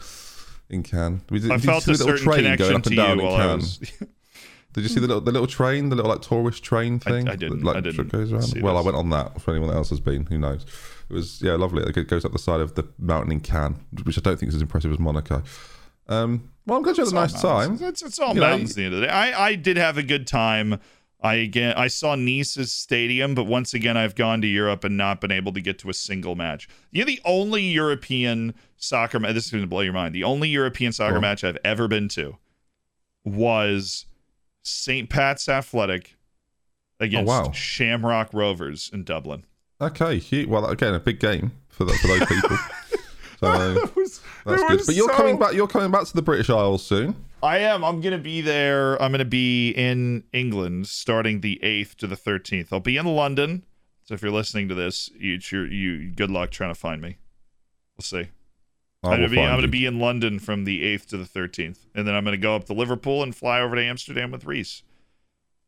[0.69, 3.25] In Cannes, we did, I felt a, a certain train going up and down in
[3.25, 3.79] Cannes.
[4.77, 7.27] Did you see the little the little train, the little like tourist train thing?
[7.27, 7.63] I, I didn't.
[7.63, 8.61] Like, I didn't goes around.
[8.61, 8.83] Well, this.
[8.83, 9.41] I went on that.
[9.41, 10.67] For anyone else has been, who knows?
[11.09, 11.81] It was yeah, lovely.
[11.81, 14.55] It goes up the side of the mountain in Cannes, which I don't think is
[14.55, 15.41] as impressive as Monaco.
[16.07, 17.79] Um, well, I'm glad you had a nice mountains.
[17.79, 17.89] time.
[17.89, 19.11] It's, it's all you mountains know, at the end of the day.
[19.11, 20.79] I, I did have a good time.
[21.21, 25.21] I again I saw Nice's stadium, but once again I've gone to Europe and not
[25.21, 26.69] been able to get to a single match.
[26.91, 29.33] You're the only European soccer match.
[29.33, 30.13] This is going to blow your mind.
[30.13, 31.21] The only European soccer oh.
[31.21, 32.37] match I've ever been to
[33.23, 34.05] was
[34.67, 35.09] St.
[35.09, 36.15] Pat's Athletic
[36.99, 37.51] against oh, wow.
[37.51, 39.45] Shamrock Rovers in Dublin.
[39.79, 42.57] Okay, well again a big game for, the, for those people.
[43.39, 44.81] So was, that's good.
[44.85, 45.15] But you're so...
[45.15, 45.53] coming back.
[45.53, 47.15] You're coming back to the British Isles soon.
[47.43, 47.83] I am.
[47.83, 49.01] I'm gonna be there.
[49.01, 52.73] I'm gonna be in England starting the eighth to the thirteenth.
[52.73, 53.63] I'll be in London.
[54.03, 57.17] So if you're listening to this, you you good luck trying to find me.
[57.95, 58.29] We'll see.
[59.07, 61.85] I am gonna be I'm gonna be in London from the eighth to the thirteenth,
[61.95, 64.83] and then I'm gonna go up to Liverpool and fly over to Amsterdam with Reese.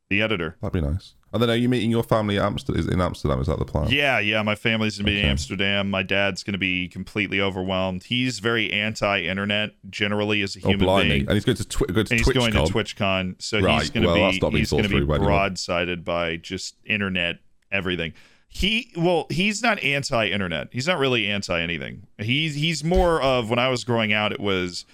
[0.09, 0.57] The editor.
[0.61, 1.13] That'd be nice.
[1.31, 2.89] And then are you meeting your family in Amsterdam?
[2.89, 3.89] In Amsterdam, is that the plan?
[3.91, 4.41] Yeah, yeah.
[4.41, 5.25] My family's gonna be okay.
[5.25, 5.91] in Amsterdam.
[5.91, 8.03] My dad's gonna be completely overwhelmed.
[8.03, 11.87] He's very anti-internet generally as a oh, human oh, being, and he's going to, twi-
[11.87, 13.39] go to and he's going to TwitchCon.
[13.39, 13.81] So right.
[13.81, 17.37] he's gonna well, be he's gonna be broadsided by just internet
[17.71, 18.13] everything.
[18.49, 20.69] He well, he's not anti-internet.
[20.71, 22.07] He's not really anti anything.
[22.17, 24.85] He's he's more of when I was growing out, it was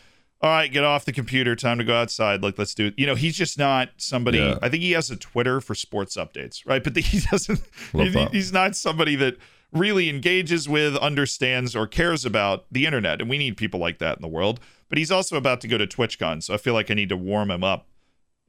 [0.42, 2.44] all right, get off the computer, time to go outside.
[2.44, 2.94] Like, let's do it.
[2.98, 4.38] You know, he's just not somebody.
[4.38, 4.60] Yeah.
[4.62, 6.84] I think he has a Twitter for sports updates, right?
[6.84, 7.62] But the, he doesn't.
[7.94, 9.38] He, he's not somebody that
[9.72, 13.22] really engages with, understands, or cares about the internet.
[13.22, 14.60] And we need people like that in the world.
[14.88, 17.18] But he's also about to go to TwitchCon, so I feel like I need to
[17.18, 17.88] warm him up.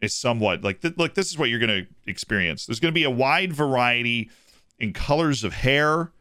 [0.03, 2.67] Is somewhat like, th- look, this is what you're going to experience.
[2.67, 4.31] There's going to be a wide variety
[4.79, 6.13] in colors of hair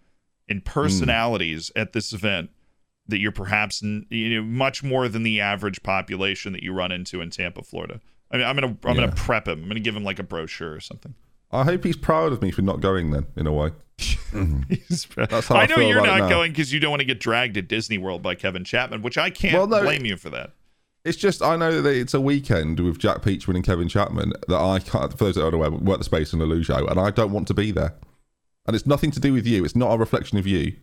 [0.47, 1.81] and personalities mm.
[1.81, 2.49] at this event
[3.07, 7.21] that you're perhaps you know much more than the average population that you run into
[7.21, 8.01] in Tampa, Florida.
[8.31, 9.05] I mean, I'm gonna I'm yeah.
[9.05, 9.61] gonna prep him.
[9.61, 11.13] I'm gonna give him like a brochure or something.
[11.51, 13.71] I hope he's proud of me for not going then, in a way.
[14.33, 17.55] That's how I, I know you're not going because you don't want to get dragged
[17.55, 20.51] at Disney World by Kevin Chapman, which I can't well, no, blame you for that.
[21.05, 24.59] It's just I know that it's a weekend with Jack Peachman and Kevin Chapman that
[24.59, 25.11] I can't.
[25.11, 27.31] For those that are unaware, work the space in the Lou show, and I don't
[27.31, 27.93] want to be there.
[28.67, 29.63] And it's nothing to do with you.
[29.63, 30.73] It's not a reflection of you.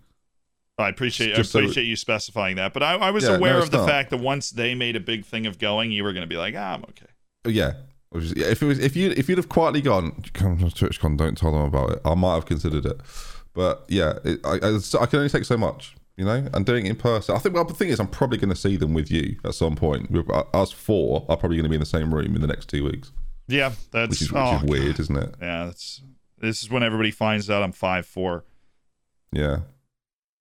[0.79, 3.63] I appreciate I appreciate so, you specifying that, but I, I was yeah, aware no,
[3.63, 3.89] of the not.
[3.89, 6.37] fact that once they made a big thing of going, you were going to be
[6.37, 7.07] like, ah, I'm okay.
[7.47, 7.75] Yeah,
[8.15, 11.53] if it was if you if you'd have quietly gone, come to TwitchCon, don't tell
[11.53, 12.01] them about it.
[12.05, 13.01] I might have considered it,
[13.53, 16.49] but yeah, it, I, I, I can only take so much, you know.
[16.53, 17.55] And doing it in person, I think.
[17.55, 20.15] Well, the thing is, I'm probably going to see them with you at some point.
[20.15, 22.69] Uh, us four are probably going to be in the same room in the next
[22.69, 23.13] two weeks.
[23.47, 25.35] Yeah, that's which is, which oh, is weird, isn't it?
[25.41, 26.01] Yeah, that's
[26.43, 28.45] this is when everybody finds out I'm five four.
[29.33, 29.61] Yeah,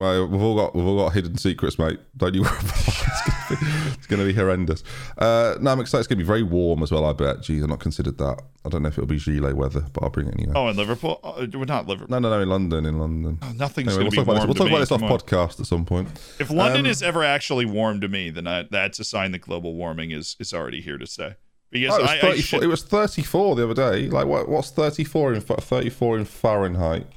[0.01, 1.99] well, we've all got we've all got hidden secrets, mate.
[2.17, 3.59] Don't you worry about it.
[3.93, 4.83] It's going to be horrendous.
[5.15, 5.99] Uh, no, I'm excited.
[5.99, 7.05] It's going to be very warm as well.
[7.05, 7.43] I bet.
[7.43, 8.41] Geez, I've not considered that.
[8.65, 10.53] I don't know if it'll be gilet weather, but I'll bring it anyway.
[10.55, 11.19] Oh, in Liverpool?
[11.23, 12.07] Uh, we're not Liverpool.
[12.09, 12.41] No, no, no.
[12.41, 13.37] In London, in London.
[13.43, 14.47] Oh, nothing's anyway, going to we'll be warm.
[14.47, 16.07] We'll talk about this, we'll talk about this off podcast at some point.
[16.39, 19.41] If London um, is ever actually warm to me, then I, that's a sign that
[19.41, 21.35] global warming is is already here to stay.
[21.71, 22.63] Because oh, it, was I, I should...
[22.63, 24.09] it was 34 the other day.
[24.09, 24.49] Like what?
[24.49, 27.07] What's 34 in 34 in Fahrenheit?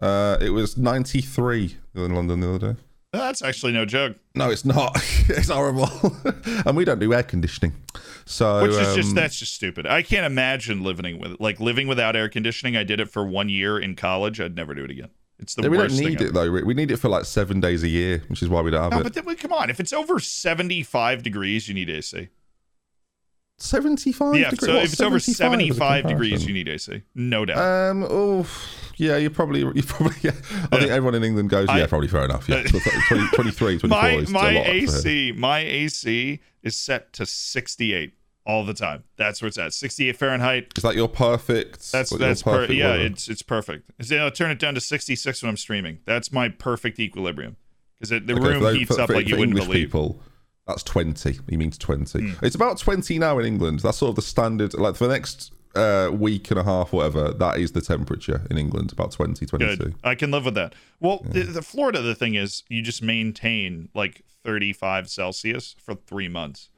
[0.00, 2.80] Uh, it was 93 in London the other day.
[3.12, 4.16] That's actually no joke.
[4.34, 4.96] No, it's not.
[5.28, 5.88] it's horrible,
[6.66, 7.74] and we don't do air conditioning.
[8.24, 9.86] So, which is um, just that's just stupid.
[9.86, 12.76] I can't imagine living with like living without air conditioning.
[12.76, 14.40] I did it for one year in college.
[14.40, 15.10] I'd never do it again.
[15.38, 15.96] It's the we worst.
[15.96, 16.50] We don't need it though.
[16.50, 18.92] We need it for like seven days a year, which is why we don't have
[18.92, 19.02] no, it.
[19.02, 22.28] But then, come on, if it's over seventy-five degrees, you need AC.
[23.62, 24.70] 75 yeah degrees?
[24.70, 27.58] so if it's over 75 degrees you need ac no doubt.
[27.58, 28.46] Um oh
[28.96, 30.32] yeah you probably you probably yeah.
[30.72, 32.48] i think everyone in england goes yeah probably fair enough.
[32.48, 32.62] Yeah.
[33.08, 38.74] 20, 23 24 my, is my ac my ac is set to 68 all the
[38.74, 39.04] time.
[39.16, 39.72] That's where it's at.
[39.72, 40.72] 68 fahrenheit.
[40.76, 43.90] Is that your perfect that's that's perfect per, yeah it's it's perfect.
[44.10, 45.98] You know, turn it down to 66 when i'm streaming.
[46.04, 47.56] That's my perfect equilibrium.
[48.00, 49.86] Because the okay, room for, heats for, up for, like you wouldn't believe.
[49.86, 50.20] people
[50.66, 51.38] that's 20.
[51.48, 52.18] He means 20.
[52.18, 52.42] Mm.
[52.42, 53.80] It's about 20 now in England.
[53.80, 54.74] That's sort of the standard.
[54.74, 58.58] Like for the next uh, week and a half, whatever, that is the temperature in
[58.58, 59.76] England, about 20, 22.
[59.76, 59.94] Good.
[60.04, 60.74] I can live with that.
[61.00, 61.32] Well, yeah.
[61.32, 66.68] the, the, Florida, the thing is, you just maintain like 35 Celsius for three months.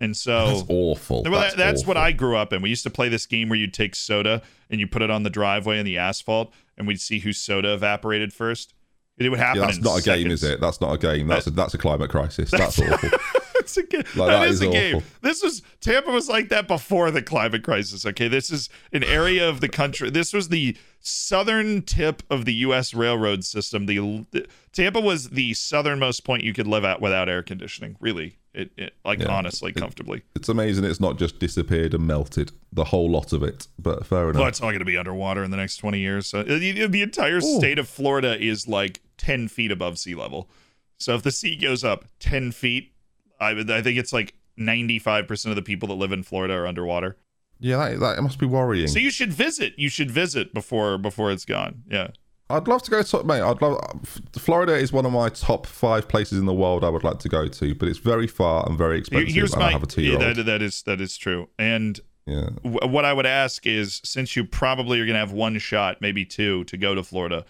[0.00, 1.22] And so that's awful.
[1.24, 1.90] Well, that's, that's awful.
[1.90, 2.62] what I grew up in.
[2.62, 5.24] We used to play this game where you'd take soda and you put it on
[5.24, 8.74] the driveway and the asphalt, and we'd see whose soda evaporated first.
[9.18, 9.60] It would happen.
[9.60, 10.24] Yeah, that's not a seconds.
[10.24, 10.60] game, is it?
[10.60, 11.26] That's not a game.
[11.26, 12.50] That's a, that's a climate crisis.
[12.50, 13.10] That's awful.
[13.56, 13.80] it's a.
[13.80, 15.02] Like, that, that is, is a game.
[15.22, 18.06] This was Tampa was like that before the climate crisis.
[18.06, 20.10] Okay, this is an area of the country.
[20.10, 22.94] This was the southern tip of the U.S.
[22.94, 23.86] railroad system.
[23.86, 27.96] The, the Tampa was the southernmost point you could live at without air conditioning.
[27.98, 29.28] Really, it, it like yeah.
[29.28, 30.22] honestly, it, comfortably.
[30.36, 30.84] It's amazing.
[30.84, 32.52] It's not just disappeared and melted.
[32.72, 33.66] The whole lot of it.
[33.80, 34.40] But fair enough.
[34.40, 36.28] Well, it's all going to be underwater in the next twenty years.
[36.28, 37.58] So, uh, the entire Ooh.
[37.58, 40.48] state of Florida is like ten feet above sea level.
[40.98, 42.92] So if the sea goes up ten feet,
[43.40, 46.54] I I think it's like ninety five percent of the people that live in Florida
[46.54, 47.16] are underwater.
[47.60, 48.86] Yeah, that, that must be worrying.
[48.88, 49.74] So you should visit.
[49.76, 51.82] You should visit before before it's gone.
[51.90, 52.08] Yeah.
[52.50, 53.42] I'd love to go to mate.
[53.42, 53.78] I'd love
[54.32, 57.28] Florida is one of my top five places in the world I would like to
[57.28, 59.34] go to, but it's very far and very expensive.
[59.34, 60.36] Here's my, I have a two year old.
[60.36, 61.50] That, that is that is true.
[61.58, 62.48] And yeah.
[62.64, 66.00] w- what I would ask is, since you probably are going to have one shot,
[66.00, 67.44] maybe two, to go to Florida,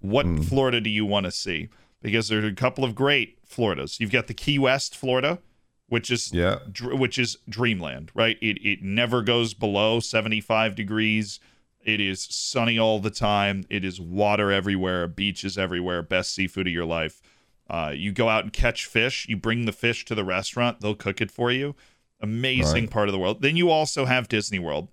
[0.00, 0.44] what mm.
[0.44, 1.68] Florida do you want to see?
[2.00, 3.98] Because there's a couple of great Floridas.
[3.98, 5.40] You've got the Key West, Florida,
[5.88, 8.36] which is yeah, dr- which is dreamland, right?
[8.40, 11.40] It it never goes below 75 degrees.
[11.80, 13.64] It is sunny all the time.
[13.70, 17.22] It is water everywhere, beaches everywhere, best seafood of your life.
[17.70, 19.26] Uh, you go out and catch fish.
[19.28, 20.80] You bring the fish to the restaurant.
[20.80, 21.74] They'll cook it for you.
[22.20, 22.90] Amazing right.
[22.90, 23.42] part of the world.
[23.42, 24.88] Then you also have Disney World.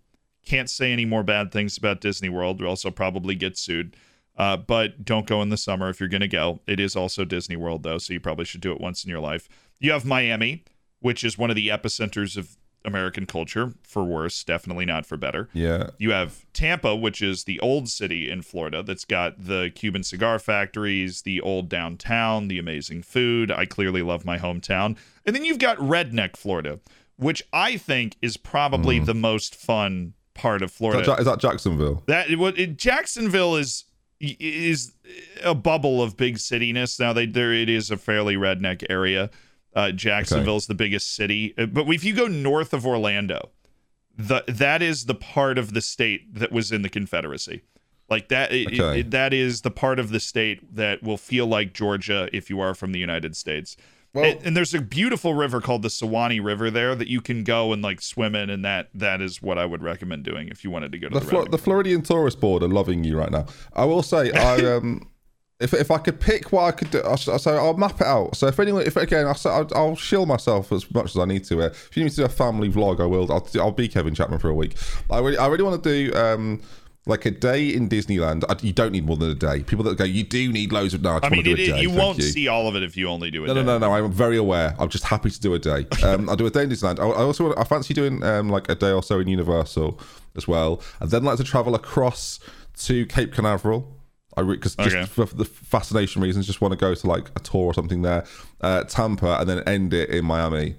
[0.45, 2.61] Can't say any more bad things about Disney World.
[2.61, 3.95] We also probably get sued.
[4.37, 6.59] Uh, but don't go in the summer if you're going to go.
[6.67, 9.19] It is also Disney World, though, so you probably should do it once in your
[9.21, 9.47] life.
[9.79, 10.63] You have Miami,
[10.99, 15.49] which is one of the epicenters of American culture, for worse, definitely not for better.
[15.53, 15.89] Yeah.
[15.97, 20.37] You have Tampa, which is the old city in Florida that's got the Cuban cigar
[20.39, 23.51] factories, the old downtown, the amazing food.
[23.51, 24.97] I clearly love my hometown.
[25.25, 26.79] And then you've got Redneck, Florida,
[27.17, 29.05] which I think is probably mm.
[29.05, 31.01] the most fun part of Florida.
[31.01, 32.03] Is that, is that Jacksonville?
[32.05, 33.85] That it, it, Jacksonville is
[34.19, 34.93] is
[35.43, 36.99] a bubble of big cityness.
[36.99, 39.29] Now they there it is a fairly redneck area.
[39.75, 40.57] Uh, Jacksonville okay.
[40.57, 43.49] is the biggest city, uh, but if you go north of Orlando,
[44.17, 47.61] the that is the part of the state that was in the Confederacy.
[48.09, 48.63] Like that, okay.
[48.63, 52.49] it, it, that is the part of the state that will feel like Georgia if
[52.49, 53.75] you are from the United States.
[54.15, 57.43] Well, and, and, there's a beautiful river called the Suwannee River there that you can
[57.43, 60.63] go and like swim in, and that that is what I would recommend doing if
[60.63, 63.17] you wanted to go to the the, Flo- the Floridian Tourist Board are loving you
[63.17, 63.45] right now.
[63.73, 65.09] I will say, I um,
[65.59, 68.35] if if I could pick what I could do, I'll, so I'll map it out.
[68.35, 71.43] So if anyone, if again, I'll, I'll, I'll shield myself as much as I need
[71.45, 71.59] to.
[71.59, 73.31] If you need to do a family vlog, I will.
[73.31, 74.75] I'll, I'll be Kevin Chapman for a week.
[75.09, 76.17] I really, I really want to do.
[76.17, 76.61] Um,
[77.07, 79.61] like a day in Disneyland, you don't need more than a day.
[79.61, 81.03] People that go, you do need loads of.
[81.03, 82.23] No, I, I mean, it, you won't you.
[82.23, 83.63] see all of it if you only do a no, day.
[83.63, 84.75] No, no, no, I'm very aware.
[84.79, 85.85] I'm just happy to do a day.
[86.05, 86.99] Um, I'll do a day in Disneyland.
[86.99, 89.99] I, I also I fancy doing um, like a day or so in Universal
[90.35, 92.39] as well, and then like to travel across
[92.81, 93.91] to Cape Canaveral.
[94.37, 95.05] I because re- just okay.
[95.05, 98.23] for the fascination reasons, just want to go to like a tour or something there,
[98.61, 100.75] uh, Tampa, and then end it in Miami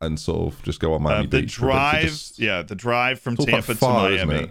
[0.00, 1.54] and sort of just go on Miami uh, the Beach.
[1.54, 4.50] drive, just, yeah, the drive from Tampa far, to Miami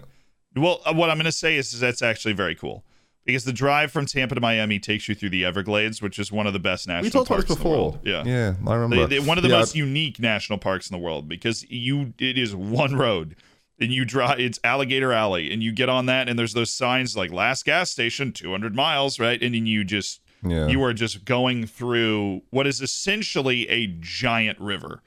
[0.56, 2.84] well, uh, what I'm going to say is, is that's actually very cool
[3.24, 6.46] because the drive from Tampa to Miami takes you through the Everglades, which is one
[6.46, 8.00] of the best national we talked parks about this before.
[8.02, 9.06] Yeah, yeah, I remember.
[9.06, 9.58] They, they, one of the yeah.
[9.58, 13.36] most unique national parks in the world because you it is one road
[13.82, 17.16] and you drive it's alligator alley and you get on that and there's those signs
[17.16, 20.66] like last gas station 200 miles right and then you just yeah.
[20.68, 25.02] you are just going through what is essentially a giant river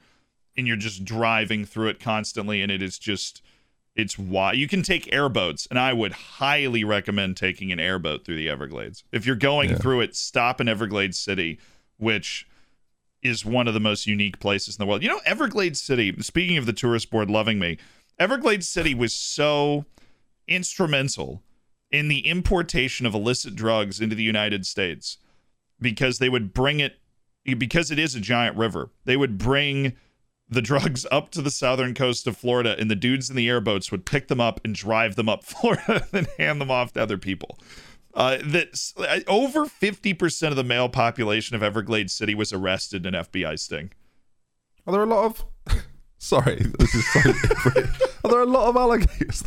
[0.56, 3.42] and you're just driving through it constantly and it is just
[3.96, 8.36] it's why you can take airboats, and I would highly recommend taking an airboat through
[8.36, 9.02] the Everglades.
[9.10, 9.78] If you're going yeah.
[9.78, 11.58] through it, stop in Everglades City,
[11.96, 12.46] which
[13.22, 15.02] is one of the most unique places in the world.
[15.02, 17.78] You know, Everglades City, speaking of the tourist board loving me,
[18.18, 19.86] Everglades City was so
[20.46, 21.42] instrumental
[21.90, 25.16] in the importation of illicit drugs into the United States
[25.80, 26.98] because they would bring it
[27.58, 28.90] because it is a giant river.
[29.04, 29.94] They would bring
[30.48, 33.90] the drugs up to the southern coast of Florida, and the dudes in the airboats
[33.90, 37.18] would pick them up and drive them up Florida and hand them off to other
[37.18, 37.58] people.
[38.14, 43.14] Uh, that uh, over 50% of the male population of Everglades City was arrested in
[43.14, 43.92] an FBI sting.
[44.86, 45.44] Are there a lot of.
[46.18, 47.20] Sorry, this is so.
[48.24, 49.44] Are there a lot of alligators?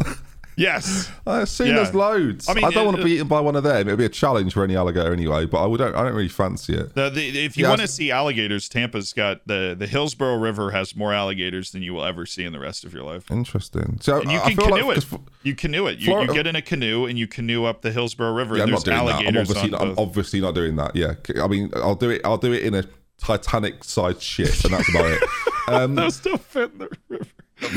[0.60, 1.10] Yes.
[1.26, 1.76] I assume yeah.
[1.76, 2.49] there's loads.
[2.49, 3.88] I mean, I don't uh, want to be eaten by one of them.
[3.88, 6.28] It'd be a challenge for any alligator anyway, but I would don't I don't really
[6.28, 6.95] fancy it.
[6.95, 10.72] The, the, if you yeah, want to see alligators, Tampa's got the the Hillsborough River
[10.72, 13.32] has more alligators than you will ever see in the rest of your life.
[13.32, 13.99] Interesting.
[14.01, 15.05] So and you can canoe like, it.
[15.43, 15.99] You canoe it.
[15.99, 18.57] You, Florida, you, get in a canoe and you canoe up the Hillsborough River.
[18.57, 19.16] Yeah, I'm not doing that.
[19.16, 20.93] I'm obviously, not, I'm obviously not doing that.
[20.93, 21.14] Yeah.
[21.41, 22.22] I mean, I'll do it.
[22.26, 22.84] I'll do it in a
[23.18, 25.24] Titanic sized ship, and that's about it.
[25.70, 26.80] Um, They'll still fit in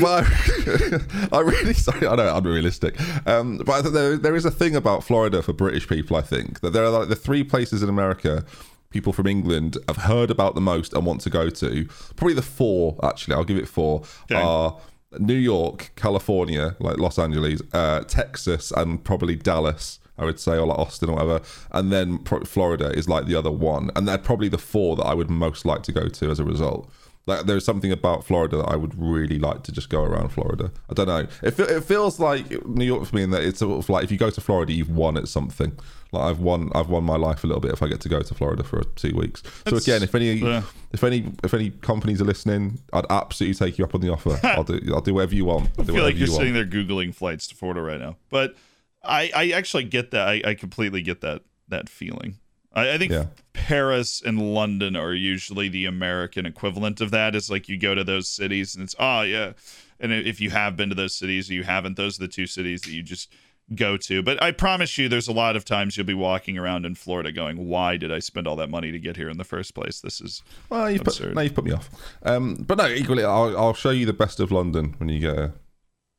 [0.01, 0.25] Well,
[1.31, 2.07] I really sorry.
[2.07, 6.15] I know unrealistic, um, but there there is a thing about Florida for British people.
[6.17, 8.45] I think that there are like the three places in America
[8.89, 11.85] people from England have heard about the most and want to go to.
[12.15, 13.35] Probably the four actually.
[13.35, 14.03] I'll give it four.
[14.31, 14.41] Okay.
[14.41, 14.77] Are
[15.19, 19.99] New York, California, like Los Angeles, uh, Texas, and probably Dallas.
[20.15, 23.49] I would say, or like Austin or whatever, and then Florida is like the other
[23.49, 26.39] one, and they're probably the four that I would most like to go to as
[26.39, 26.87] a result.
[27.25, 30.71] Like there's something about Florida that I would really like to just go around Florida.
[30.89, 31.27] I don't know.
[31.41, 34.11] It, it feels like New York for me in that it's sort of like if
[34.11, 35.77] you go to Florida, you've won at something.
[36.11, 38.21] Like I've won, I've won my life a little bit if I get to go
[38.21, 39.41] to Florida for two weeks.
[39.67, 40.63] So again, if any, yeah.
[40.91, 44.39] if any, if any companies are listening, I'd absolutely take you up on the offer.
[44.47, 45.69] I'll do, I'll do whatever you want.
[45.79, 48.55] i feel like you're you sitting there googling flights to Florida right now, but
[49.01, 50.27] I, I actually get that.
[50.27, 52.37] I, I completely get that that feeling.
[52.73, 53.25] I, I think yeah.
[53.53, 57.35] Paris and London are usually the American equivalent of that.
[57.35, 59.53] Is like you go to those cities and it's oh yeah,
[59.99, 61.97] and if you have been to those cities, or you haven't.
[61.97, 63.29] Those are the two cities that you just
[63.75, 64.21] go to.
[64.21, 67.31] But I promise you, there's a lot of times you'll be walking around in Florida
[67.31, 70.01] going, "Why did I spend all that money to get here in the first place?
[70.01, 71.89] This is well, you've absurd." Put, now you've put me off.
[72.23, 75.35] Um, but no, equally, I'll, I'll show you the best of London when you get.
[75.35, 75.53] Here.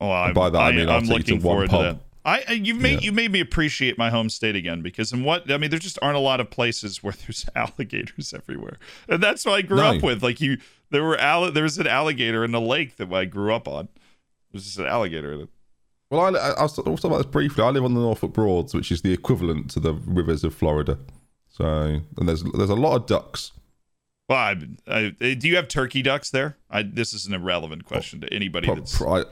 [0.01, 1.99] Oh, by that I, I mean I, am looking forward to that.
[2.25, 3.01] I you made yeah.
[3.01, 5.99] you made me appreciate my home state again because in what I mean there just
[6.01, 9.95] aren't a lot of places where there's alligators everywhere and that's what I grew no.
[9.95, 10.59] up with like you
[10.91, 13.89] there were all there was an alligator in the lake that I grew up on
[14.55, 15.49] there's just an alligator
[16.11, 17.65] Well, I, I, I was talking about this briefly.
[17.65, 20.97] I live on the Norfolk Broads, which is the equivalent to the rivers of Florida.
[21.49, 21.65] So,
[22.17, 23.51] and there's there's a lot of ducks.
[24.27, 24.57] Well, I,
[25.21, 26.57] I, do you have turkey ducks there?
[26.71, 28.67] I, this is an irrelevant question to anybody.
[28.67, 29.25] Pro, that's pro,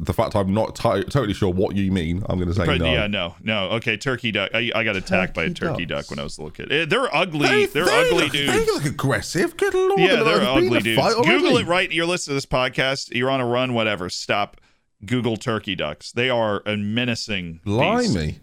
[0.00, 2.24] the fact I'm not t- totally sure what you mean.
[2.30, 2.90] I'm going to say pro, no.
[2.90, 3.68] Yeah, no, no.
[3.72, 4.50] Okay, turkey duck.
[4.54, 6.06] I, I got attacked turkey by a turkey ducks.
[6.06, 6.72] duck when I was a little kid.
[6.72, 7.46] Eh, they're ugly.
[7.46, 8.52] They, they're they ugly look, dudes.
[8.52, 9.54] They look aggressive.
[9.58, 10.00] Good lord.
[10.00, 11.14] Yeah, they're ugly dudes.
[11.14, 11.92] Google it right.
[11.92, 13.14] You're listening to this podcast.
[13.14, 13.74] You're on a run.
[13.74, 14.08] Whatever.
[14.08, 14.62] Stop.
[15.04, 16.10] Google turkey ducks.
[16.10, 17.60] They are a menacing.
[17.64, 18.26] Blimey.
[18.26, 18.40] Beast.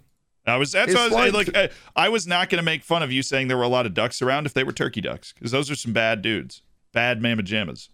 [0.48, 3.02] I was that's what I was like, I, I was not going to make fun
[3.02, 5.34] of you saying there were a lot of ducks around if they were turkey ducks
[5.34, 6.62] because those are some bad dudes
[6.96, 7.90] bad mamma jammas.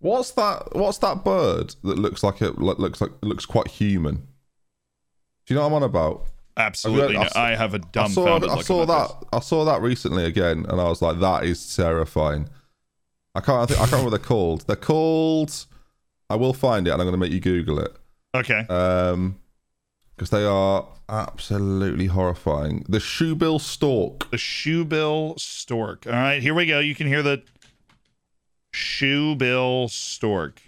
[0.00, 0.74] What's that?
[0.74, 4.26] What's that bird that looks like it looks like looks quite human?
[5.46, 6.26] Do you know what I'm on about?
[6.56, 7.28] Absolutely, I, no.
[7.36, 8.50] I, have a dumbfounded.
[8.50, 9.08] I saw, I saw that.
[9.08, 9.28] This.
[9.32, 12.48] I saw that recently again, and I was like, "That is terrifying."
[13.34, 13.62] I can't.
[13.62, 14.66] I, think, I can't remember what they're called.
[14.66, 15.66] They're called.
[16.30, 17.96] I will find it, and I'm going to make you Google it.
[18.34, 18.66] Okay.
[18.68, 19.38] Um,
[20.18, 22.84] because they are absolutely horrifying.
[22.88, 24.28] The shoebill stork.
[24.30, 26.06] The shoebill stork.
[26.06, 26.80] All right, here we go.
[26.80, 27.42] You can hear the
[28.74, 30.60] Shoebill stork.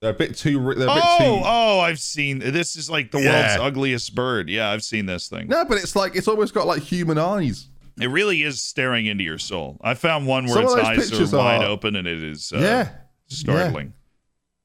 [0.00, 0.60] They're a bit too.
[0.60, 1.42] They're a bit oh, too...
[1.44, 1.80] oh!
[1.80, 2.76] I've seen this.
[2.76, 3.56] Is like the yeah.
[3.56, 4.48] world's ugliest bird.
[4.48, 5.46] Yeah, I've seen this thing.
[5.46, 7.68] No, but it's like it's almost got like human eyes.
[8.00, 9.78] It really is staring into your soul.
[9.80, 12.88] I found one where Some its eyes are wide open and it is uh, yeah
[13.28, 13.94] startling.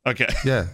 [0.06, 0.12] Yeah.
[0.12, 0.28] Okay.
[0.46, 0.68] Yeah.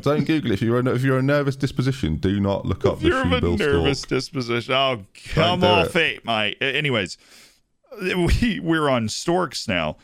[0.00, 0.54] Don't Google it.
[0.54, 3.22] If you're a, if you're a nervous disposition, do not look up if the you're
[3.22, 4.08] a nervous stork.
[4.08, 4.74] disposition.
[4.74, 6.50] Oh, come off it, my.
[6.60, 7.18] Anyways,
[8.00, 9.96] we we're on storks now.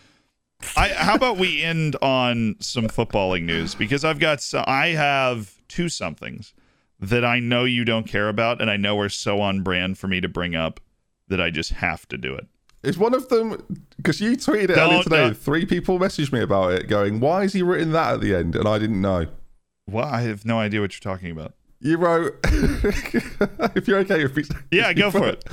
[0.76, 5.54] I, how about we end on some footballing news because I've got so, I have
[5.66, 6.54] two somethings
[7.00, 10.06] that I know you don't care about and I know are so on brand for
[10.06, 10.78] me to bring up
[11.26, 12.46] that I just have to do it.
[12.84, 15.24] Is one of them because you tweeted it earlier today?
[15.24, 18.34] Uh, three people messaged me about it, going, "Why is he written that at the
[18.34, 19.26] end?" And I didn't know.
[19.88, 21.54] Well, I have no idea what you're talking about.
[21.80, 25.44] You wrote, "If you're okay with yeah, go for it."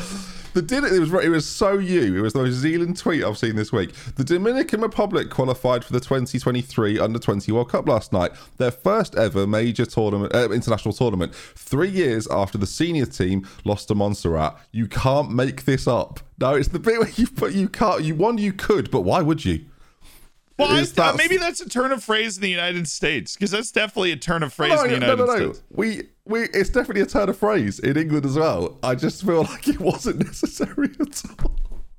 [0.54, 2.18] The did it was it was so you.
[2.18, 3.94] It was the most Zealand tweet I've seen this week.
[4.16, 9.16] The Dominican Republic qualified for the 2023 Under 20 World Cup last night, their first
[9.16, 11.36] ever major tournament, uh, international tournament.
[11.36, 14.58] Three years after the senior team lost to Montserrat.
[14.72, 16.20] You can't make this up.
[16.40, 18.04] No, it's the bit where you put you can't.
[18.04, 19.66] You one you could, but why would you?
[20.60, 24.12] Well, I, maybe that's a turn of phrase in the United States because that's definitely
[24.12, 25.52] a turn of phrase no, in the United no, no, no.
[25.54, 25.64] States.
[25.72, 28.78] We we it's definitely a turn of phrase in England as well.
[28.84, 31.56] I just feel like it wasn't necessary at all.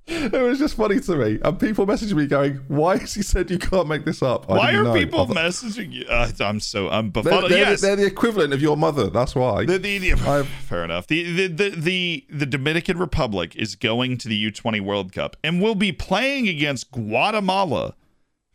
[0.06, 3.48] It was just funny to me, and people messaging me going, "Why has he said
[3.48, 4.92] you can't make this up?" I why are know.
[4.92, 6.04] people messaging you?
[6.08, 7.44] Uh, I'm so I'm befuddled.
[7.44, 7.80] They're, they're, yes.
[7.80, 9.08] they're the equivalent of your mother.
[9.08, 9.64] That's why.
[9.64, 10.16] The, the, the,
[10.68, 11.06] fair enough.
[11.06, 15.62] The, the the the the Dominican Republic is going to the U20 World Cup and
[15.62, 17.94] will be playing against Guatemala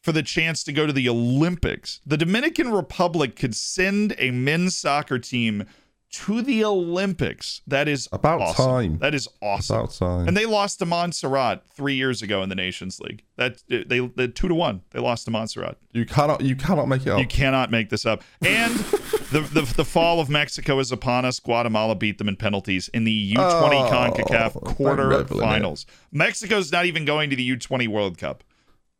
[0.05, 1.99] for the chance to go to the Olympics.
[2.05, 5.65] The Dominican Republic could send a men's soccer team
[6.11, 7.63] to the Olympics.
[7.65, 8.65] That is about awesome.
[8.65, 8.97] time.
[8.99, 9.79] That is awesome.
[9.79, 10.27] About time.
[10.27, 13.23] And they lost to Montserrat three years ago in the Nations League.
[13.37, 14.83] That they, they two to one.
[14.91, 15.79] They lost to Montserrat.
[15.91, 17.19] You cannot you cannot make it up.
[17.19, 18.23] You cannot make this up.
[18.45, 18.75] And
[19.31, 21.39] the, the the fall of Mexico is upon us.
[21.39, 25.85] Guatemala beat them in penalties in the U twenty oh, CONCACAF quarterfinals.
[26.11, 28.43] Mexico's not even going to the U twenty World Cup.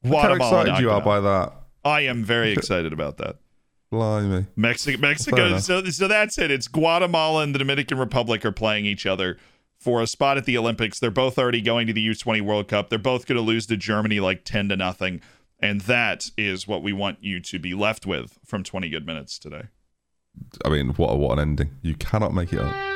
[0.06, 1.54] Guatemala How excited you are by that?
[1.84, 3.38] I am very excited about that.
[3.92, 4.48] Blimey.
[4.56, 5.58] Mexico, Mexico.
[5.60, 6.52] So, so that's it.
[6.52, 9.38] It's Guatemala and the Dominican Republic are playing each other
[9.80, 11.00] for a spot at the Olympics.
[11.00, 12.90] They're both already going to the U20 World Cup.
[12.90, 15.22] They're both going to lose to Germany like 10 to nothing.
[15.60, 19.40] And that is what we want you to be left with from 20 good minutes
[19.40, 19.64] today.
[20.66, 21.78] I mean, what a, what an ending.
[21.82, 22.95] You cannot make it up.